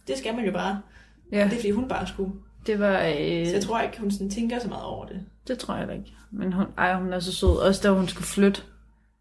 [0.07, 0.71] det skal man jo bare.
[0.71, 2.31] Og Ja, det er fordi, hun bare skulle.
[2.67, 2.99] det var...
[2.99, 5.21] Så Øh, jeg tror ikke, hun sådan tænker så meget over det.
[5.47, 6.13] det tror jeg da ikke.
[6.31, 7.57] Men hun, ej, hun er så sød.
[7.67, 8.61] Også da hun skulle flytte.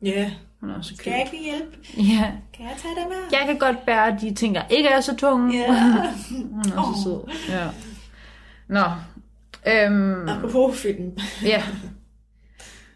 [0.02, 0.32] Ja.
[0.62, 1.76] Hun er så Skal jeg ikke hjælpe?
[1.96, 3.16] Ja, Kan jeg tage dig med?
[3.38, 5.58] jeg kan godt bære, at de tænker ikke er så tunge.
[5.58, 5.72] Ja.
[6.50, 7.54] Hun er så sød.
[7.56, 7.68] Ja.
[8.68, 8.84] Nå.
[9.72, 11.18] Øhm, Apropos film.
[11.44, 11.62] Ja.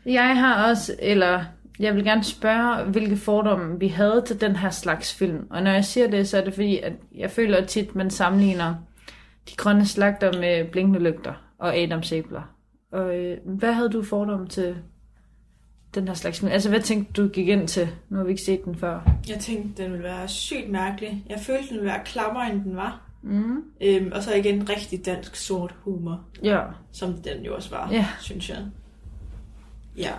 [0.06, 1.44] Jeg har også, eller
[1.78, 5.46] jeg vil gerne spørge, hvilke fordomme vi havde til den her slags film.
[5.50, 8.74] Og når jeg siger det, så er det fordi, at jeg føler tit, man sammenligner
[9.50, 12.42] de grønne slagter med blinkende lygter og Adam Sabler.
[12.92, 14.76] Og øh, hvad havde du fordomme til
[16.00, 16.52] den her slags film?
[16.52, 17.88] Altså, hvad tænkte du gik ind til?
[18.08, 19.00] Nu har vi ikke set den før.
[19.28, 21.24] Jeg tænkte, den ville være sygt mærkelig.
[21.28, 23.00] Jeg følte, den ville være klammere, end den var.
[23.22, 23.62] Mm.
[23.80, 26.60] Øhm, og så igen rigtig dansk sort humor, Ja.
[26.92, 28.06] som den jo også var, Ja.
[28.20, 28.58] synes jeg.
[29.96, 30.10] Ja.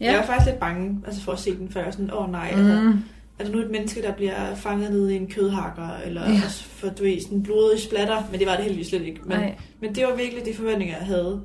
[0.00, 0.10] Ja.
[0.12, 1.90] Jeg var faktisk lidt bange altså for at se den før.
[1.90, 2.98] Sådan, åh oh, nej, altså, Mm.
[3.38, 6.40] er der nu et menneske, der bliver fanget ned i en kødhakker, eller Ja.
[6.48, 9.20] for, du ved, sådan blodige splatter, men det var det heldigvis slet ikke.
[9.24, 9.54] Men, Nej.
[9.80, 11.42] men det var virkelig de forventninger, jeg havde.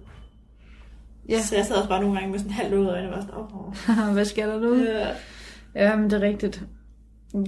[1.29, 1.41] Ja.
[1.41, 4.07] Så jeg sad også bare nogle gange med sådan halvt lukkede øjne, og var sådan,
[4.07, 4.75] oh, hvad skal der nu?
[4.75, 5.07] ja.
[5.75, 6.63] Ja, men det er rigtigt.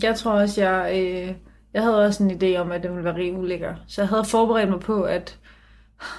[0.03, 1.35] Jeg tror også, jeg, øh,
[1.73, 3.75] Jeg havde også en idé om, at det ville være rigtig ulækker.
[3.87, 5.39] Så jeg havde forberedt mig på, at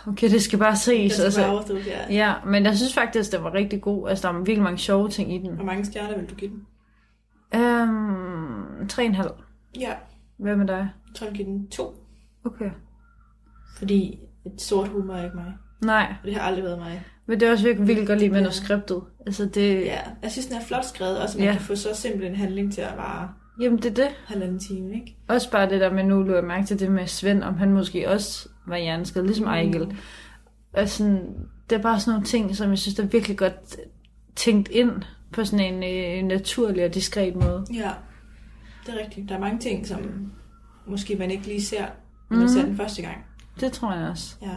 [0.09, 1.13] okay, det skal bare ses.
[1.13, 2.15] Og skal så, bare overstå, ja.
[2.15, 4.09] ja, men jeg synes faktisk, det var rigtig god.
[4.09, 5.55] Altså, der var virkelig mange sjove ting i den.
[5.55, 6.67] Hvor mange stjerner vil du give den?
[7.55, 9.33] Øhm, 3,5.
[9.81, 9.93] Ja,
[10.39, 10.77] Hvad med dig?
[11.09, 11.95] jeg tror, jeg vil give den to.
[12.45, 12.71] Okay.
[13.79, 15.53] Fordi et sort humor er ikke mig.
[15.81, 17.05] Nej, Og det har aldrig været mig.
[17.27, 19.03] Men det er også virkelig, virkelig godt lide bliver- manuskriptet.
[19.27, 21.53] Altså det, Ja, jeg synes, den er flot skrevet, og så man Ja.
[21.53, 23.29] kan få så simpel en handling til at vare
[23.61, 24.09] jamen det er det.
[24.27, 25.17] halvanden time, ikke?
[25.29, 27.73] Også bare det der med, nu lå jeg mærke til det med Svend, om han
[27.73, 29.97] måske også var hjerneskadet, ligesom Ejgil.
[30.73, 31.19] Altså,
[31.71, 33.77] det er bare sådan nogle ting, som jeg synes, der er virkelig godt
[34.37, 34.91] tænkt ind
[35.33, 35.83] på sådan en
[36.23, 37.67] øh, naturlig og diskret måde.
[37.75, 37.91] Ja,
[38.87, 39.29] det er rigtigt.
[39.29, 40.31] Der er mange ting, som
[40.87, 41.85] måske man ikke lige ser,
[42.31, 42.49] når man Mhm.
[42.49, 43.17] ser den første gang.
[43.61, 44.37] Det tror jeg også.
[44.43, 44.49] Ja.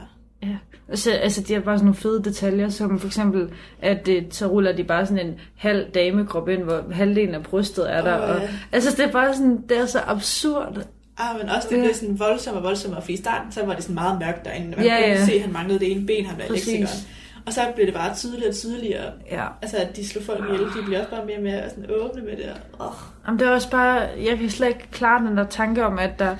[0.48, 0.56] Ja.
[0.90, 3.50] Altså, altså, de har bare sådan nogle fede detaljer, som for eksempel,
[3.82, 7.94] at det, så ruller de bare sådan en halv damekrop ind, hvor halvdelen af brystet
[7.94, 8.14] er der.
[8.14, 8.50] Og, ja.
[8.72, 10.78] altså, det er bare sådan, det er så absurd.
[11.18, 11.82] Ah, men også det Ja.
[11.82, 14.68] blev sådan voldsommere og voldsommere, fordi i starten, så var det sådan meget mørkt derinde.
[14.68, 15.26] Man Ja, kunne ja.
[15.26, 16.68] se, at han manglede det ene ben, han var Præcis.
[16.68, 17.00] elektrikeren.
[17.46, 19.12] Og så blev det bare tydeligere og tydeligere.
[19.32, 19.46] Ja.
[19.62, 22.22] Altså, at de slog folk ihjel, de bliver også bare mere og mere sådan åbne
[22.22, 22.46] med det.
[22.80, 22.86] Oh.
[23.28, 23.94] Jamen, det er også bare,
[24.26, 26.36] jeg kan slet ikke klare den der tanke om, at der,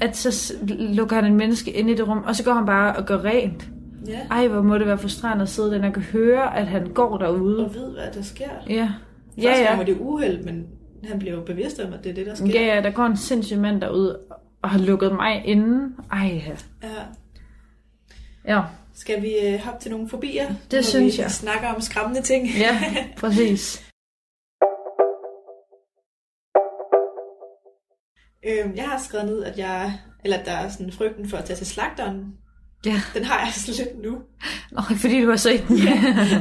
[0.00, 2.96] at så lukker han en menneske ind i det rum, og så går han bare
[2.96, 3.68] og gør rent.
[4.08, 6.86] Ja, Ej, hvor må det være frustrerende at sidde der og kan høre, at han
[6.94, 7.64] går derude.
[7.64, 8.48] og ved, hvad der sker.
[8.68, 8.88] Ja.
[9.34, 9.76] Første Ja, ja.
[9.76, 10.66] var det uheld, men
[11.04, 12.46] han blev jo bevidst om, at det er det, der sker.
[12.46, 14.18] Ja, ja, der går en sindssyg mand derude
[14.62, 15.88] og har lukket mig inde.
[16.12, 16.88] Ej, ja.
[16.88, 16.88] ja.
[18.56, 18.62] Ja,
[18.94, 20.44] Skal vi øh, hoppe til nogle fobier?
[20.70, 21.30] Det synes vi jeg.
[21.30, 22.48] snakker om skræmmende ting.
[22.58, 22.78] ja
[23.20, 23.85] præcis.
[28.46, 31.44] Øhm, jeg har skrevet ned, at jeg, eller at der er sådan frygten for at
[31.44, 32.24] tage til slagteren.
[32.86, 33.00] Ja.
[33.14, 34.18] Den har jeg sådan lidt nu.
[34.72, 35.78] Nå, fordi du har set den.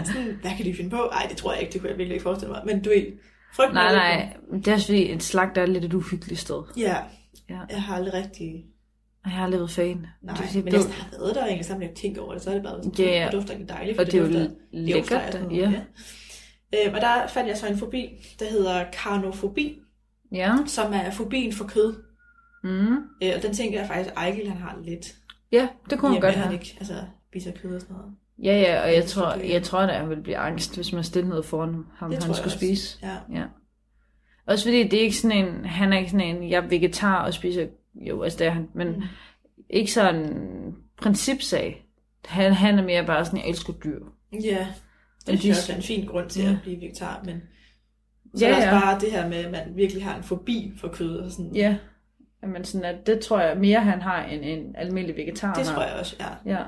[0.06, 0.97] Sådan, hvad kan de finde på?
[0.97, 2.62] Ej, det tror jeg ikke, det kunne jeg virkelig ikke forestille mig.
[2.66, 3.06] Men du ved,
[3.56, 4.34] frygten nej, er nej.
[4.53, 6.64] Det er også fordi, et slagt er lidt et uhyggeligt sted.
[6.78, 6.95] Ja,
[7.49, 7.60] Ja.
[7.70, 8.66] jeg har aldrig rigtig...
[9.24, 10.08] Og jeg har aldrig været fan.
[10.22, 12.49] Nej, det, men jeg har været der egentlig, sammen med at tænke over det, så
[12.49, 13.26] er det bare sådan, Ja, ja.
[13.26, 15.56] det dufter ikke dejligt, for Og det er jo dufter lækkert, ja.
[15.56, 15.82] ja.
[16.86, 18.08] Øhm, og der fandt jeg så en fobi,
[18.39, 19.80] der hedder karnofobi,
[20.32, 20.56] Ja.
[20.66, 21.96] som er fobien for kød.
[22.64, 22.94] Mm.
[23.24, 25.16] Øh, og den tænker jeg faktisk, at Ejgil han har lidt.
[25.52, 26.54] Ja, det kunne og godt at han have.
[26.54, 26.94] ikke altså,
[27.30, 28.12] spiser kød og sådan noget.
[28.44, 29.50] Ja, ja, og jeg Det tror, er det.
[29.50, 32.34] jeg tror at han ville blive angst, hvis man stillede noget foran ham, Det han
[32.34, 32.58] skulle også.
[32.58, 33.00] spise.
[33.04, 33.16] Ja.
[33.40, 33.44] Ja.
[34.48, 37.26] Også fordi det er ikke sådan en, han er ikke sådan en, jeg er vegetar
[37.26, 39.02] og spiser, jo, altså det er han, men Mm.
[39.70, 41.86] ikke sådan en principsag.
[42.26, 44.00] Han, han er mere bare sådan, jeg elsker dyr.
[44.34, 46.50] Ja, det Men synes de- jeg også er en fin grund til Ja.
[46.52, 47.42] at blive vegetar, men
[48.36, 48.82] så Ja, er der også ja.
[48.82, 51.18] bare det her med, at man virkelig har en fobi for kød.
[51.18, 51.56] Og sådan.
[51.56, 51.78] Ja,
[52.48, 55.54] men sådan at det tror jeg mere, han har end en almindelig vegetar.
[55.54, 56.54] Det tror jeg også, ja.
[56.54, 56.64] Ja.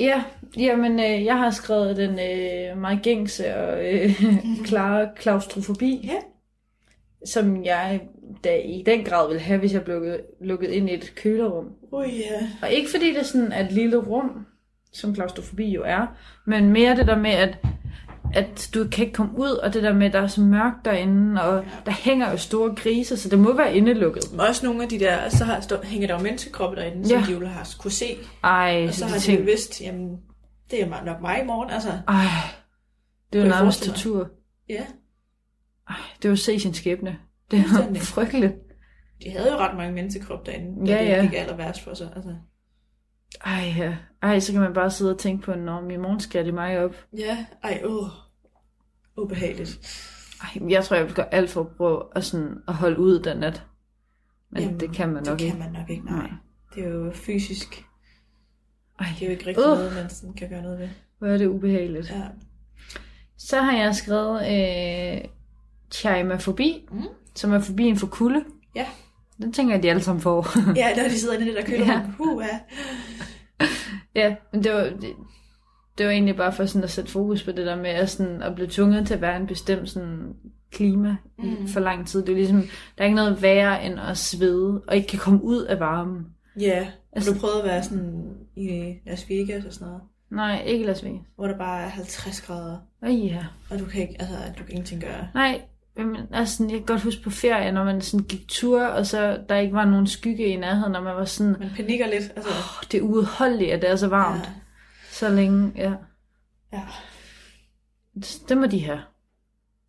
[0.00, 0.24] Ja,
[0.56, 4.10] jamen øh, jeg har skrevet den øh, meget gængse og øh,
[4.68, 6.00] klare klaustrofobi.
[6.04, 6.18] Ja.
[7.26, 8.00] Som jeg
[8.44, 11.72] da i den grad vil have, hvis jeg blev lukket, lukket ind i et kølerum.
[11.92, 12.48] Ui, ja.
[12.62, 14.46] Og ikke fordi det er sådan et lille rum,
[14.92, 16.06] som klaustrofobi jo er,
[16.46, 17.58] men mere det der med, at,
[18.34, 20.84] at du kan ikke komme ud, og det der med, at der er så mørkt
[20.84, 24.22] derinde, og der hænger jo store griser, så det må være indelukket.
[24.32, 27.18] Men også nogle af de der, så har, stå, hænger der jo menneskekroppe derinde, som
[27.18, 27.24] Ja.
[27.26, 28.16] de jo har kunne se.
[28.44, 29.38] Ej, Og så så har de ting...
[29.40, 30.16] jo vidst, jamen,
[30.70, 31.70] det er nok mig i morgen.
[31.70, 32.24] Altså, Ej,
[33.32, 34.30] det er jo nærmest tortur.
[34.68, 34.82] ja,
[35.88, 37.16] Ej, det er jo se sin skæbne.
[37.50, 38.52] Det er frygteligt.
[39.24, 41.22] de havde jo ret mange menneskekroppe derinde, Ja, det ja.
[41.22, 42.08] gik aller værst for sig.
[42.16, 42.34] Altså.
[43.46, 43.96] Ej, ja.
[44.22, 46.78] Ej, så kan man bare sidde og tænke på, når i morgen skal de mig
[46.84, 46.94] op.
[47.18, 48.08] Ja, ej, åh.
[49.16, 49.78] Ubehageligt.
[50.42, 53.18] Ej, jeg tror, jeg vil gøre alt for at prøve at, sådan, at holde ud
[53.18, 53.62] den nat.
[54.50, 55.56] Men Jamen, det kan man nok det ikke.
[55.56, 56.16] kan man nok ikke, nej.
[56.16, 56.30] Nej.
[56.74, 57.84] Det er jo fysisk.
[59.00, 59.70] Ej, Det er jo ikke rigtig Uh.
[59.78, 60.88] noget, man sådan kan gøre noget ved.
[61.18, 62.10] hvor er det ubehageligt.
[62.10, 62.22] Ja.
[63.36, 65.24] Så har jeg skrevet øh,
[65.92, 67.02] chimafobi, Mm.
[67.34, 68.44] som er fobien for kulde.
[68.74, 68.86] Ja.
[69.42, 70.46] Den tænker jeg, de alle sammen får.
[70.76, 71.86] Ja, når de sidder inde i det der køler.
[71.92, 72.00] Ja.
[72.18, 72.58] Uh, ja.
[74.14, 75.12] ja, men det var, det,
[75.98, 78.42] det var egentlig bare for sådan at sætte fokus på det der med at, sådan,
[78.42, 80.32] at blive tvunget til at være en bestemt sådan,
[80.72, 81.64] klima mm.
[81.64, 82.22] I for lang tid.
[82.22, 82.68] Det er ligesom, der
[82.98, 86.26] er ikke noget værre end at svede, og ikke kan komme ud af varmen.
[86.60, 86.86] Ja, og
[87.16, 88.24] Altså- du prøvede at være sådan
[88.56, 91.20] i Las Vegas og sådan noget, Nej, ikke Las Vegas.
[91.36, 92.76] hvor der bare er 50 grader,
[93.06, 93.44] Åh ja.
[93.70, 95.28] og du kan ikke, altså, du kan ingenting gøre.
[95.34, 95.60] Nej,
[95.96, 99.38] men altså, jeg kan godt huske på ferie, når man sådan gik tur, og så
[99.48, 102.50] der ikke var nogen skygge i nærheden, når man var sådan, Man panikker lidt, altså.
[102.50, 104.44] oh, det er uudholdeligt, at det er så varmt.
[104.44, 104.50] Ja.
[105.14, 105.94] Så længe, ja.
[106.72, 106.82] Ja.
[108.48, 109.00] Det må de have.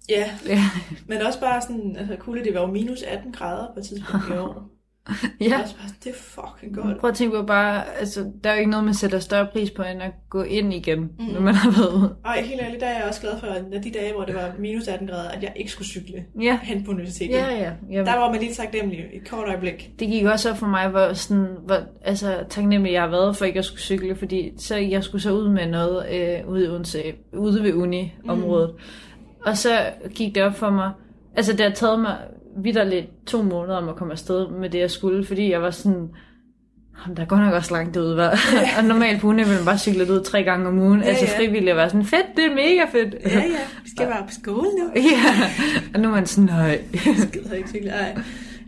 [0.09, 0.61] ja, Ja.
[1.07, 4.27] men også bare sådan, altså kulde, det var jo minus 18 grader på et tidspunkt
[4.29, 4.69] i år.
[5.41, 5.61] Ja.
[5.61, 6.99] Og så bare, det er fucking godt.
[6.99, 9.71] Prøv at tænke på bare, altså, der er jo ikke noget, man sætter større pris
[9.71, 11.25] på, end at gå ind igen, mm.
[11.33, 12.15] når man har været ude.
[12.25, 14.51] Ej, helt ærligt, der er jeg også glad for, at de dage, hvor det var
[14.59, 17.33] minus 18 grader, at jeg ikke skulle cykle Ja, hen på universitetet.
[17.33, 17.71] ja, ja.
[17.91, 19.91] Jamen, Der var man lige taknemmelig et kort øjeblik.
[19.99, 23.45] det gik også op for mig, hvor, sådan, hvor altså, taknemmelig jeg har været for
[23.45, 26.65] ikke at skulle cykle, fordi så jeg skulle så ud med noget øh, ude,
[27.05, 28.69] i ude ved uni-området.
[28.73, 29.41] Mm.
[29.45, 29.69] Og så
[30.15, 30.91] gik det op for mig,
[31.35, 32.17] altså det har taget mig
[32.63, 36.09] vidderligt to måneder om at komme afsted med det, jeg skulle, fordi jeg var sådan,
[37.03, 38.39] "Jamen, der er godt nok også langt derude, var.
[38.77, 41.01] og normalt på uni vil man bare cykle ud tre gange om ugen.
[41.01, 41.37] Ja, altså ja.
[41.37, 43.15] frivillig at være sådan, fedt, det er mega fedt.
[43.25, 43.43] Ja, ja,
[43.83, 44.89] vi skal bare på skole nu.
[45.11, 45.33] ja.
[45.93, 46.81] Og nu er man sådan, nej.
[46.93, 47.89] Jeg gider ikke cykle.
[47.89, 48.17] Ej.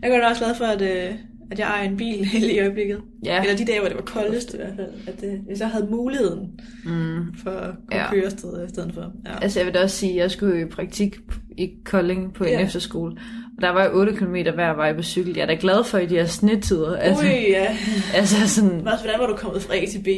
[0.02, 1.14] Jeg er godt også glad for, at, øh,
[1.50, 3.00] at jeg ejer en bil lige i øjeblikket.
[3.24, 3.42] Ja.
[3.42, 4.90] Eller de dage, hvor det var koldest i hvert fald.
[5.06, 7.34] At øh, jeg så havde muligheden Mm.
[7.42, 8.10] for at kunne Ja.
[8.10, 9.12] køre afsted i stedet for.
[9.26, 9.38] Ja.
[9.42, 11.16] Altså jeg vil da også sige, at jeg skulle i praktik
[11.58, 12.64] i Kolding på en Ja.
[12.64, 13.12] efterskole.
[13.56, 15.34] Og der var jo 8 km hver vej på cykel.
[15.36, 16.96] Jeg er da glad for i de her snetider.
[16.96, 17.76] Altså, Ui, ja.
[18.14, 20.08] altså sådan, Men også, hvordan var du kommet fra A til B?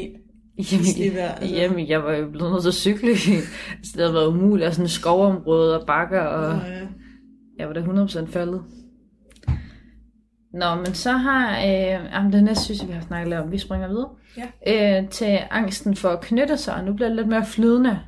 [0.73, 1.55] jamen, altså.
[1.57, 3.17] jamen, jeg var jo blevet nødt til at cykle.
[3.85, 4.67] så det havde været umuligt.
[4.69, 6.81] Og sådan skovområder og bakker, og Nå, ja.
[7.59, 8.61] jeg var da 100% faldet.
[10.53, 11.59] Nå, men så har...
[11.59, 11.67] Øh,
[12.13, 13.53] jamen, det næste synes jeg, vi har snakket lidt om.
[13.53, 14.11] Vi springer videre.
[14.67, 15.01] Ja.
[15.03, 16.75] Øh, til angsten for at knytte sig.
[16.75, 18.01] og Nu bliver det lidt mere flydende.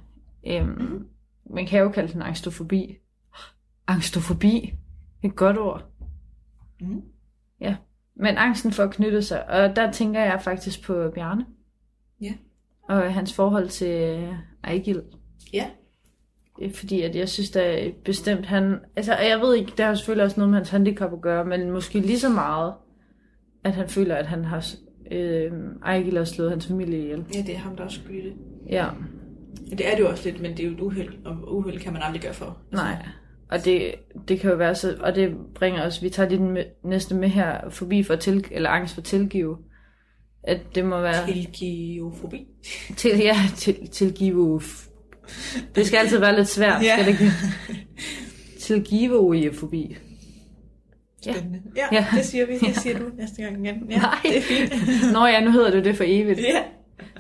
[0.47, 1.07] Øh, Mhm.
[1.51, 2.97] Man kan jo kalde den angstofobi.
[3.87, 4.75] Angstofobi.
[5.23, 5.85] Et godt ord.
[6.81, 7.03] Mhm.
[7.61, 7.77] Ja.
[8.17, 9.49] Men angsten for at knytte sig.
[9.51, 11.47] Og der tænker jeg faktisk på Bjarne.
[12.21, 12.33] Ja.
[12.89, 14.29] Og hans forhold til
[14.65, 15.03] Ejgil.
[15.53, 15.67] Ja.
[16.63, 18.79] Øh, Fordi at jeg synes, der bestemt han...
[18.97, 21.71] Altså, jeg ved ikke, der har selvfølgelig også noget med hans handicap at gøre, men
[21.71, 22.73] måske lige så meget,
[23.65, 24.67] at han føler, at han har...
[25.11, 25.53] Øh,
[25.85, 27.25] Ejgil har slået hans familie ihjel.
[27.35, 28.35] ja, det er ham, der også skyld i det.
[28.71, 28.89] Ja,
[29.71, 31.93] det er det jo også lidt, men det er jo et uheld, og uheld kan
[31.93, 32.59] man aldrig gøre for.
[32.73, 33.07] nej.
[33.51, 33.95] Og det,
[34.29, 34.97] det kan jo være så...
[35.01, 36.03] Og det bringer os...
[36.03, 39.59] Vi tager lige den næste med her forbi for til, eller angst for tilgive.
[40.43, 41.27] At det må være...
[41.27, 42.47] Tilgiofobi.
[42.97, 44.61] Til, ja, til, tilgive...
[45.75, 46.93] Det skal altid være lidt svært, Ja.
[46.95, 47.33] skal det ikke?
[48.61, 49.97] Tilgive forbi.
[51.27, 51.33] Ja.
[51.33, 51.63] Spændende.
[51.77, 52.07] Ja, Ja.
[52.15, 52.59] det siger vi.
[52.59, 53.87] Det siger du næste gang igen.
[53.91, 54.15] Ja, Nej.
[54.23, 54.73] det er fint.
[55.13, 56.39] Nå ja, nu hedder det det for evigt.
[56.41, 56.63] Ja,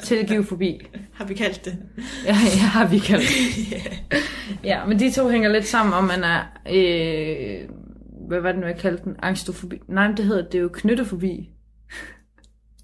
[0.02, 0.80] Tilgive forbi.
[1.12, 1.78] har vi kaldt det.
[2.24, 2.34] Ja, ja,
[2.66, 3.76] har vi kaldt det.
[4.64, 6.40] Ja, men de to hænger lidt sammen, om man er...
[6.72, 7.68] Øh,
[8.28, 9.16] hvad var det nu, jeg kaldte den?
[9.22, 9.76] Angstofobi?
[9.88, 11.50] Nej, men det hedder det er jo knyttefobi.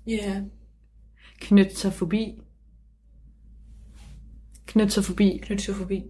[0.07, 0.41] Ja,
[1.41, 1.93] Knytte sig
[5.05, 6.03] forbi knyttofobi.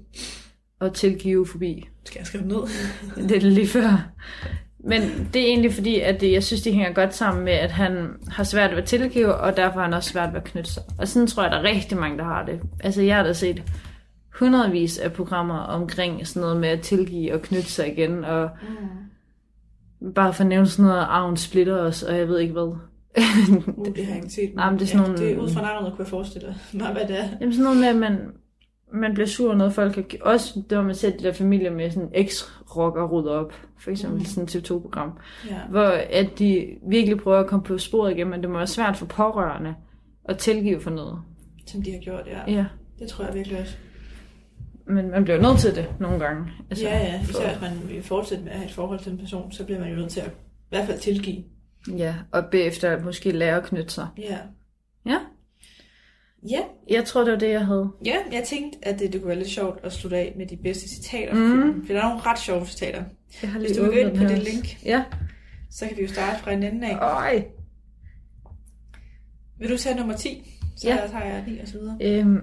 [0.80, 1.88] og tilgive forbi.
[2.04, 3.28] Skal jeg skrive det ned?
[3.28, 4.08] Det er lige før.
[4.84, 5.02] Men
[5.32, 8.08] det er egentlig fordi, at det, jeg synes, de hænger godt sammen med, at han
[8.28, 10.82] har svært ved at tilgive, og derfor har han også svært ved at knytte sig.
[10.98, 12.60] Og sådan tror jeg, der er rigtig mange, der har det.
[12.80, 13.62] Altså, jeg har da set
[14.38, 18.50] hundredvis af programmer omkring sådan noget med at tilgive og knytte sig igen, og
[20.00, 20.12] mm.
[20.14, 22.62] bare for at nævne sådan noget, arven splitter os, og jeg ved ikke hvad.
[22.62, 24.54] Uh, det har jeg ikke set.
[24.56, 26.92] Nej, men det er sådan nogle- det er ud fra navnet, kunne jeg forestille mig,
[26.92, 27.28] hvad det er.
[27.40, 28.18] Jamen sådan noget med, at man,
[28.92, 30.04] man bliver sur, når folk har...
[30.20, 33.52] Også det, hvor man ser de der familier med sådan eks-rocker rydder op.
[33.78, 34.24] For eksempel mm.
[34.24, 35.12] sådan et TV2-program.
[35.50, 35.58] Ja.
[35.70, 38.96] Hvor at de virkelig prøver at komme på sporet igen, men det må være svært
[38.96, 39.74] for pårørende
[40.24, 41.18] at tilgive for noget.
[41.66, 42.52] Som de har gjort, ja.
[42.52, 42.64] Ja.
[42.98, 43.76] Det tror jeg virkelig også.
[44.86, 46.46] Men man bliver nødt til det nogle gange.
[46.70, 47.20] Altså, ja, ja.
[47.24, 49.64] for- Især hvis man vil fortsætte med at have et forhold til en person, så
[49.64, 50.30] bliver man jo nødt til at i
[50.68, 51.44] hvert fald tilgive.
[51.96, 54.06] Ja, og bagefter måske lære at knytte sig.
[54.18, 54.38] Ja.
[55.06, 55.18] Ja.
[56.50, 56.60] Ja,
[56.90, 57.90] Jeg tror, det var det, jeg havde.
[58.04, 60.56] ja jeg tænkte, at det, det kunne være lidt sjovt at slutte af med de
[60.56, 61.34] bedste citater.
[61.34, 61.86] Mm.
[61.86, 63.04] For der er nogle ret sjove citater.
[63.42, 65.04] Jeg har Hvis du vil gå ind på det link, Ja.
[65.70, 66.96] så kan vi jo starte fra en ende af.
[67.16, 67.42] Øj.
[69.58, 70.60] Vil du tage nummer 10?
[70.76, 70.94] Så Ja.
[71.02, 71.08] ja.
[71.08, 71.96] tager jeg 9 og så videre.
[72.00, 72.36] Øhm,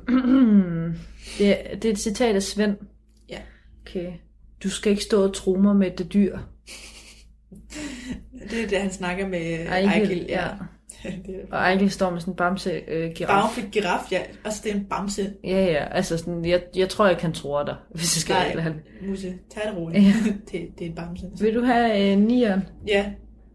[1.38, 2.78] det, er- det er et citat af Svend.
[3.30, 3.40] Ja.
[3.88, 4.12] Okay.
[4.64, 6.38] Du skal ikke stå og tro mig med det dyr.
[8.50, 10.26] Det er det, han snakker med Ejgil, Ejgil.
[10.30, 10.48] ja.
[11.26, 14.12] Det er Og Ejgil står med sådan en bamse øh, giraf.
[14.12, 14.20] Ja.
[14.46, 15.34] Altså, det er en bamse.
[15.44, 18.44] Ja, ja, altså sådan, jeg, jeg tror, jeg kan tro dig, hvis jeg skal være
[18.44, 19.10] helt ærlig.
[19.10, 20.04] Musse, tag det roligt.
[20.04, 20.14] Ja.
[20.52, 21.26] det, det er en bamse.
[21.42, 22.64] Vil du have øh, nieren?
[22.88, 23.06] Ja,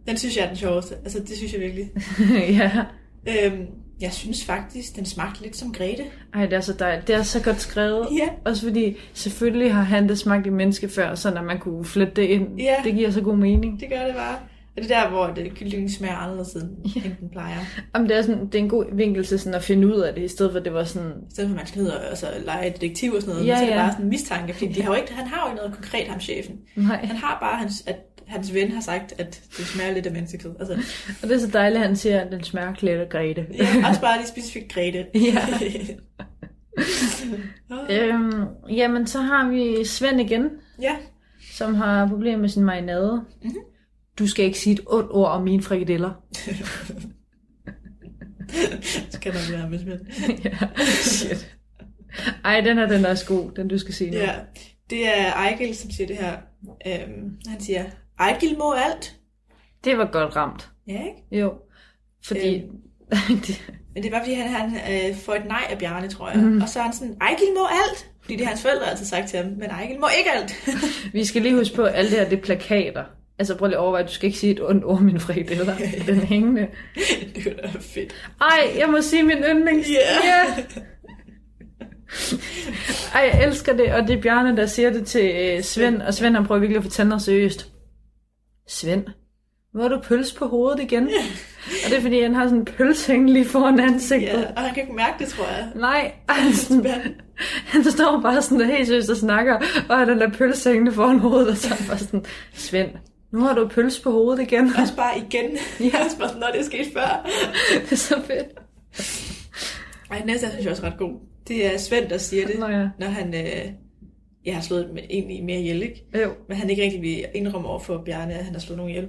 [0.09, 0.95] den synes jeg er den sjoveste.
[0.95, 1.91] Altså, det synes jeg virkelig.
[2.59, 2.85] ja.
[3.29, 3.67] Øhm,
[4.01, 6.03] jeg synes faktisk, den smagte lidt som Grete.
[6.35, 7.07] Ej, det er så dejligt.
[7.07, 8.09] Det er så godt skrevet.
[8.19, 8.29] Ja.
[8.45, 12.15] Også fordi, selvfølgelig har han det smagt i menneske før, så at man kunne flette
[12.15, 12.61] det ind.
[12.61, 12.75] Ja.
[12.85, 13.81] Det giver så god mening.
[13.81, 14.37] Det gør det bare.
[14.77, 17.01] Og det er der, hvor det kyllingen smager anderledes, end, Ja.
[17.05, 17.57] end den plejer.
[17.95, 20.15] Om det, er sådan, det er en god vinkel til sådan at finde ud af
[20.15, 21.11] det, i stedet for at det var sådan...
[21.31, 23.53] I stedet for, at man skal ned og altså, lege detektiv og sådan noget, Ja,
[23.53, 23.83] ja, så er det ja.
[23.83, 26.09] bare sådan en mistanke, fordi de har jo ikke, han har jo ikke noget konkret,
[26.09, 26.57] ham chefen.
[26.77, 26.97] Nej.
[27.07, 27.97] Han har bare, hans, at
[28.27, 30.51] hans ven har sagt, at det smager lidt af menneskekød.
[30.61, 30.75] Altså,
[31.23, 33.47] Og det er så dejligt, at han siger, at den smager klædt af Grete.
[33.59, 35.07] ja, også bare lige specifikt Grete.
[35.35, 35.43] Ja.
[37.91, 38.15] Øh.
[38.15, 40.49] øhm, jamen, så har vi Svend igen,
[40.83, 40.97] ja,
[41.53, 43.23] som har problemer med sin marinade.
[43.43, 43.55] Mhm.
[44.19, 46.13] Du skal ikke sige et ondt ord om mine frikadeller.
[49.11, 49.81] Så kan man være men.
[50.45, 50.59] ja,
[51.03, 51.57] shit.
[52.45, 54.17] Ej, den er den er også god, den du skal sige nu.
[54.17, 54.35] Ja,
[54.91, 56.37] det er Ejgil, som siger det her.
[56.87, 57.85] Øhm, han siger,
[58.19, 59.17] Ejgil må alt.
[59.85, 60.71] Det var godt ramt.
[60.87, 61.43] Ja, ikke?
[61.43, 61.53] Jo.
[62.25, 62.55] Fordi...
[62.57, 62.71] Øhm.
[63.47, 66.31] det, Men det er bare fordi, han, han øh, får et nej af Bjarne, tror
[66.31, 66.41] jeg.
[66.41, 66.61] Mm.
[66.61, 68.11] Og så er han sådan, Ejgil må alt.
[68.21, 69.47] Fordi det har hans forældre altid sagt til ham.
[69.47, 70.55] Men Ejgil må ikke alt.
[71.13, 73.05] vi skal lige huske på, at alt det her, det er plakater.
[73.41, 75.77] Altså prøv lige at overveje, du skal ikke sige et ondt ord min frikadeller.
[76.07, 76.67] Den hængende.
[77.35, 78.31] det er fedt.
[78.41, 79.89] Ej, jeg må sige min yndlings.
[79.89, 80.27] Ja.
[80.27, 80.65] Yeah.
[83.15, 86.15] Ej, jeg elsker det, og det er Bjarne, der siger det til øh, Svend, og
[86.15, 87.69] Svend han prøver virkelig at fortælle noget seriøst.
[88.69, 89.05] Svend,
[89.73, 91.05] hvor har du pøls på hovedet igen?
[91.85, 94.27] og det er fordi, han har sådan en pølse lige foran ansigtet.
[94.27, 95.69] Ja, og han kan ikke mærke det, tror jeg.
[95.75, 96.91] Nej, altså,
[97.67, 99.57] han står bare sådan der helt seriøst og snakker,
[99.89, 102.91] og har den der pølse hængende foran hovedet, og så er han bare sådan, Svend,
[103.33, 104.73] nu har du pøls på hovedet igen.
[104.81, 105.51] Også bare igen.
[105.81, 106.05] Ja.
[106.05, 107.31] Også bare sådan, når det er sket før.
[107.73, 108.49] det er så fedt.
[110.11, 111.21] Ej, næste synes jeg også ret god.
[111.49, 112.89] Det er Svend, der siger det, Nå ja.
[112.99, 113.73] når han øh,
[114.45, 116.05] jeg har slået med, egentlig mere ihjel, ikke?
[116.23, 116.31] Jo.
[116.49, 119.09] Men han ikke rigtig vil indrømme over for Bjarne, at han har slået nogen ihjel.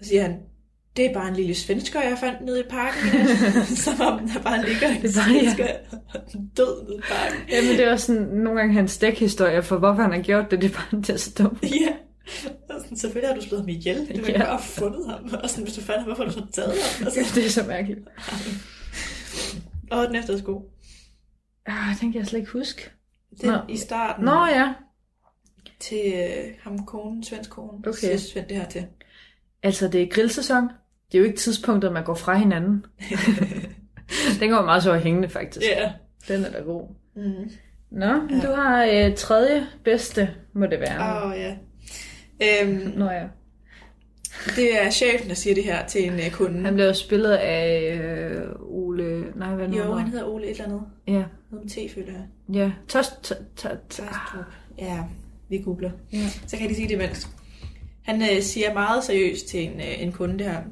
[0.00, 0.36] Så siger han,
[0.96, 3.26] det er bare en lille svensker, jeg fandt nede i parken.
[3.84, 5.40] Som om der bare ligger en Det er bare, ja.
[5.40, 5.66] svensker
[6.56, 7.48] død nede i parken.
[7.50, 10.62] Jamen, det er også sådan, nogle gange hans dækhistorie for, hvorfor han har gjort det.
[10.62, 11.62] Det er bare, er så dumt.
[11.62, 11.92] Ja.
[12.66, 14.16] Sådan, selvfølgelig har du slået ham ihjel.
[14.16, 14.38] Du har Ja.
[14.38, 15.30] bare fundet ham.
[15.42, 17.06] Og sådan, hvis du fandt ham, hvorfor har du så taget ham?
[17.06, 18.00] Og, Det er så mærkeligt.
[19.90, 20.62] og den efter er god.
[21.66, 22.90] Ah, den kan jeg slet ikke huske.
[23.40, 23.58] Den Nå.
[23.68, 24.74] i starten Nå ja.
[25.80, 27.92] til øh, ham konen, svensk kone, Okay.
[27.98, 28.86] siger Svend det her til.
[29.62, 30.62] Altså, det er grillsæson.
[31.12, 32.86] Det er jo ikke tidspunktet, man går fra hinanden.
[34.40, 35.66] den går meget så hængende, faktisk.
[35.66, 35.92] Ja.
[36.28, 36.88] Den er da god.
[37.16, 37.50] Mm.
[37.90, 38.40] Nå, ja.
[38.42, 41.16] du har øh, tredje bedste, må det være.
[41.24, 41.56] Åh, oh, ja.
[42.42, 43.24] Øhm, Nå ja.
[44.56, 46.62] det er chefen, der siger det her til en uh, kunde.
[46.64, 49.24] Han blev jo spillet af øh, Ole...
[49.36, 49.76] Nej, hvad nu?
[49.76, 50.82] jo, han hedder Ole et eller andet.
[51.06, 52.26] Ja, Noget med T, føler jeg.
[52.54, 52.72] ja.
[52.88, 53.32] Tost...
[54.78, 54.98] Ja,
[55.48, 55.90] vi googler.
[56.12, 56.28] Ja.
[56.46, 57.28] Så kan jeg lige sige det imens.
[58.02, 60.62] Han øh, siger meget seriøst til en, øh, en kunde det her.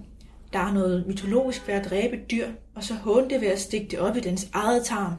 [0.52, 3.60] Der er noget mytologisk ved at dræbe et dyr, og så håne det ved at
[3.60, 5.12] stikke det op i dens eget tarm.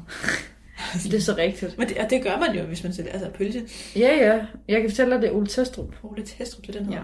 [1.03, 1.77] Det er så rigtigt.
[1.77, 3.61] Men det, og det gør man jo, hvis man sælger altså pølse.
[3.95, 4.45] Ja, ja.
[4.67, 5.95] Jeg kan fortælle dig, det er Ole Testrup.
[6.03, 7.03] Ole Testrup, det er den hedder.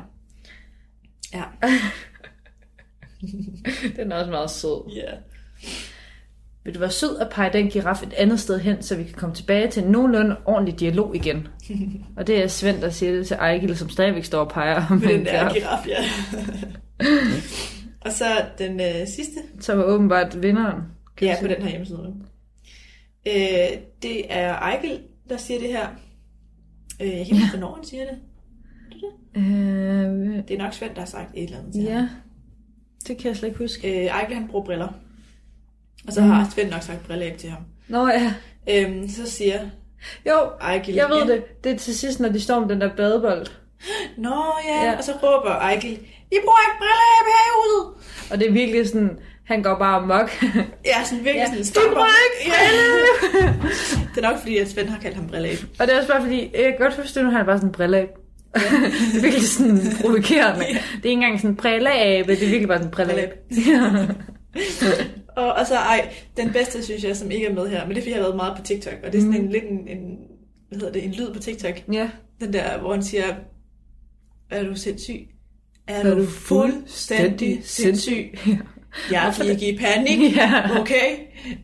[1.34, 1.44] Ja.
[3.96, 4.92] Den er også meget sød.
[4.96, 5.12] Ja.
[6.64, 9.14] Vil du være sød at pege den giraf et andet sted hen, så vi kan
[9.14, 11.48] komme tilbage til en nogenlunde ordentlig dialog igen?
[12.18, 15.02] og det er Svend, der siger det til Ejgil, som stadigvæk står og peger en
[15.02, 15.56] den der giraf.
[15.56, 16.04] giraf, ja.
[18.02, 18.26] og så
[18.58, 19.36] den øh, sidste.
[19.60, 20.82] Som er åbenbart vinderen.
[21.22, 22.16] Ja, på den her hjemmeside.
[23.28, 25.00] Øh, det er Ejgil,
[25.30, 25.88] der siger det her.
[27.02, 28.18] Øh, jeg kan ikke huske, hvornår han siger det.
[29.36, 29.44] Øh,
[30.48, 31.92] Det er nok Svend, der har sagt et eller andet til ham.
[32.02, 32.08] ja,
[33.08, 34.00] det kan jeg slet ikke huske.
[34.00, 34.88] Øh, Ejgil, han bruger briller.
[36.08, 36.28] Og så Mm.
[36.30, 37.62] har Svend nok sagt briller til ham.
[37.88, 38.34] Nå ja.
[38.70, 39.60] Øhm, så siger
[40.26, 41.64] Jo, Ejgil jeg ved igen, det.
[41.64, 43.48] Det er til sidst, når de står med den der badebold.
[44.18, 44.76] Nå ja.
[44.76, 44.86] Ja.
[44.92, 45.92] ja, og så råber Ejgil,
[46.32, 48.32] I bruger ikke briller i huset.
[48.32, 50.30] Og det er virkelig sådan, han går bare amok.
[50.92, 51.92] Ja, sådan virkelig Ja, sådan "Du stamper.
[51.94, 53.48] bruger ikke Ja.
[54.16, 56.22] det er nok fordi, at Svend har kaldt ham briller Og det er også bare
[56.22, 57.98] fordi, jeg kan godt forstå, nu har han bare sådan en brille
[58.54, 60.60] det er virkelig sådan provokerende.
[60.66, 63.34] Det er ikke engang sådan en brilleabe, det er virkelig bare sådan en brilleabe.
[65.36, 67.98] Og, og så ej, den bedste, synes jeg, som ikke er med her, men det
[67.98, 69.88] er fordi, jeg har været meget på TikTok, og det er sådan en lidt en,
[69.88, 70.18] en,
[70.70, 71.74] hvad hedder det, en lyd på TikTok.
[71.94, 72.10] ja.
[72.40, 73.24] Den der, hvor han siger,
[74.52, 75.28] er du sindssyg?
[75.88, 78.40] Er, Er du fuldstændig fuldstændig sindssyg?
[78.48, 78.58] Ja.
[79.12, 80.80] Jeg fik i panik, Ja.
[80.80, 81.06] okay?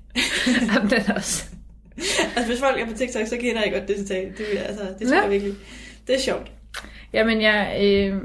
[0.76, 1.46] Jamen, den også...
[2.36, 4.38] Altså, hvis folk er på TikTok, så kender jeg godt det citat.
[4.38, 5.22] Det, altså, det synes Ja.
[5.22, 5.54] jeg virkelig.
[6.08, 6.52] Det er sjovt.
[7.14, 7.78] Jamen, jeg...
[7.84, 8.22] Øh,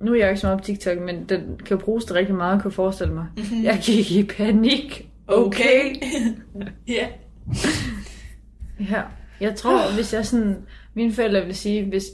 [0.00, 2.14] nu er jeg jo ikke så meget på TikTok, men den kan jo bruges til
[2.14, 3.26] rigtig meget, kan jeg forestille mig.
[3.36, 3.64] Mm-hmm.
[3.64, 5.08] Jeg gik i panik.
[5.26, 5.94] Okay.
[6.88, 7.06] ja.
[8.90, 9.02] Ja.
[9.40, 10.56] Jeg tror, hvis jeg sådan...
[10.94, 12.04] Mine forældre vil sige, hvis,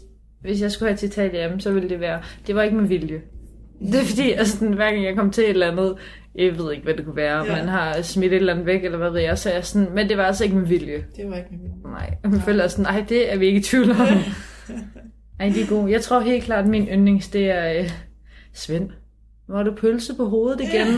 [0.41, 2.89] hvis jeg skulle have et citat hjemme, så ville det være, det var ikke med
[2.89, 3.21] vilje.
[3.81, 5.97] Det er fordi, altså, sådan, hver gang jeg kom til et eller andet,
[6.35, 7.53] jeg ved ikke, hvad det kunne være, Ja.
[7.53, 7.57] ja.
[7.59, 10.09] man har smidt et eller andet væk, eller hvad ved jeg, så jeg sådan, men
[10.09, 11.05] det var altså ikke med vilje.
[11.17, 11.75] Det var ikke med vilje.
[11.93, 13.97] Nej, og mine forældre er sådan, nej, det er vi ikke i tvivl om.
[15.41, 15.89] Ej, det er god.
[15.89, 17.91] Jeg tror helt klart, at min yndlings, det er øh,
[18.53, 18.91] Svend.
[19.55, 20.87] Er du pølse på hovedet igen?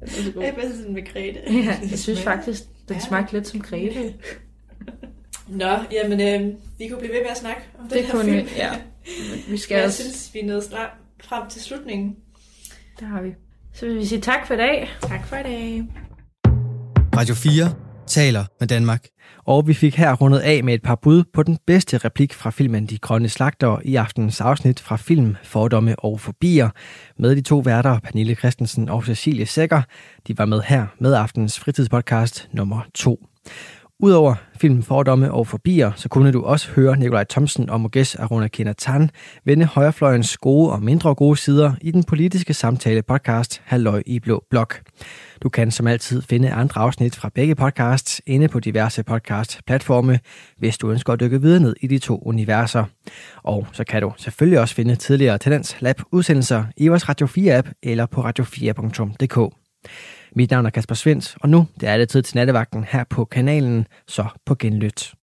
[0.00, 0.42] det er god.
[0.42, 1.38] Jeg er bedst sådan med Grete.
[1.46, 4.12] Ja, jeg synes faktisk, den smagte lidt som Grete.
[5.48, 8.24] Nå, jamen, øh, vi kunne blive ved med at snakke om den Det her kunne
[8.24, 8.36] film.
[8.36, 8.70] vi, ja.
[9.50, 10.90] Vi skal jeg også, synes, vi er nået snart
[11.28, 12.16] frem til slutningen.
[13.00, 13.34] der har vi.
[13.72, 14.90] Så vil vi sige tak for i dag.
[15.00, 15.84] Tak for i dag.
[17.16, 17.74] Radio 4
[18.06, 19.06] taler med Danmark.
[19.46, 22.50] Og vi fik her rundet af med et par bud på den bedste replik fra
[22.50, 26.70] filmen De Grønne Slagter i aftenens afsnit fra film Fordomme og Fobier
[27.18, 29.82] med de to værter, Pernille Christensen og Cecilie Sækker.
[30.28, 33.26] De var med her med aftenens fritidspodcast nummer 2.
[34.04, 38.48] Udover filmen Fordomme og Forbier, så kunne du også høre Nikolaj Thomsen og Moges Aruna
[38.48, 39.10] Kenatan
[39.44, 44.44] vende højrefløjens gode og mindre gode sider i den politiske samtale podcast Halløj i Blå
[44.50, 44.80] Blok.
[45.42, 50.18] Du kan som altid finde andre afsnit fra begge podcasts inde på diverse podcast-platforme,
[50.58, 52.84] hvis du ønsker at dykke videre ned i de to universer.
[53.42, 57.72] Og så kan du selvfølgelig også finde tidligere Tendens Lab udsendelser i vores Radio 4-app
[57.82, 59.54] eller på radio4.dk.
[60.36, 63.24] Mit navn er Kasper Svendt, og nu det er det tid til nattevagten her på
[63.24, 65.14] kanalen, så på genlyt.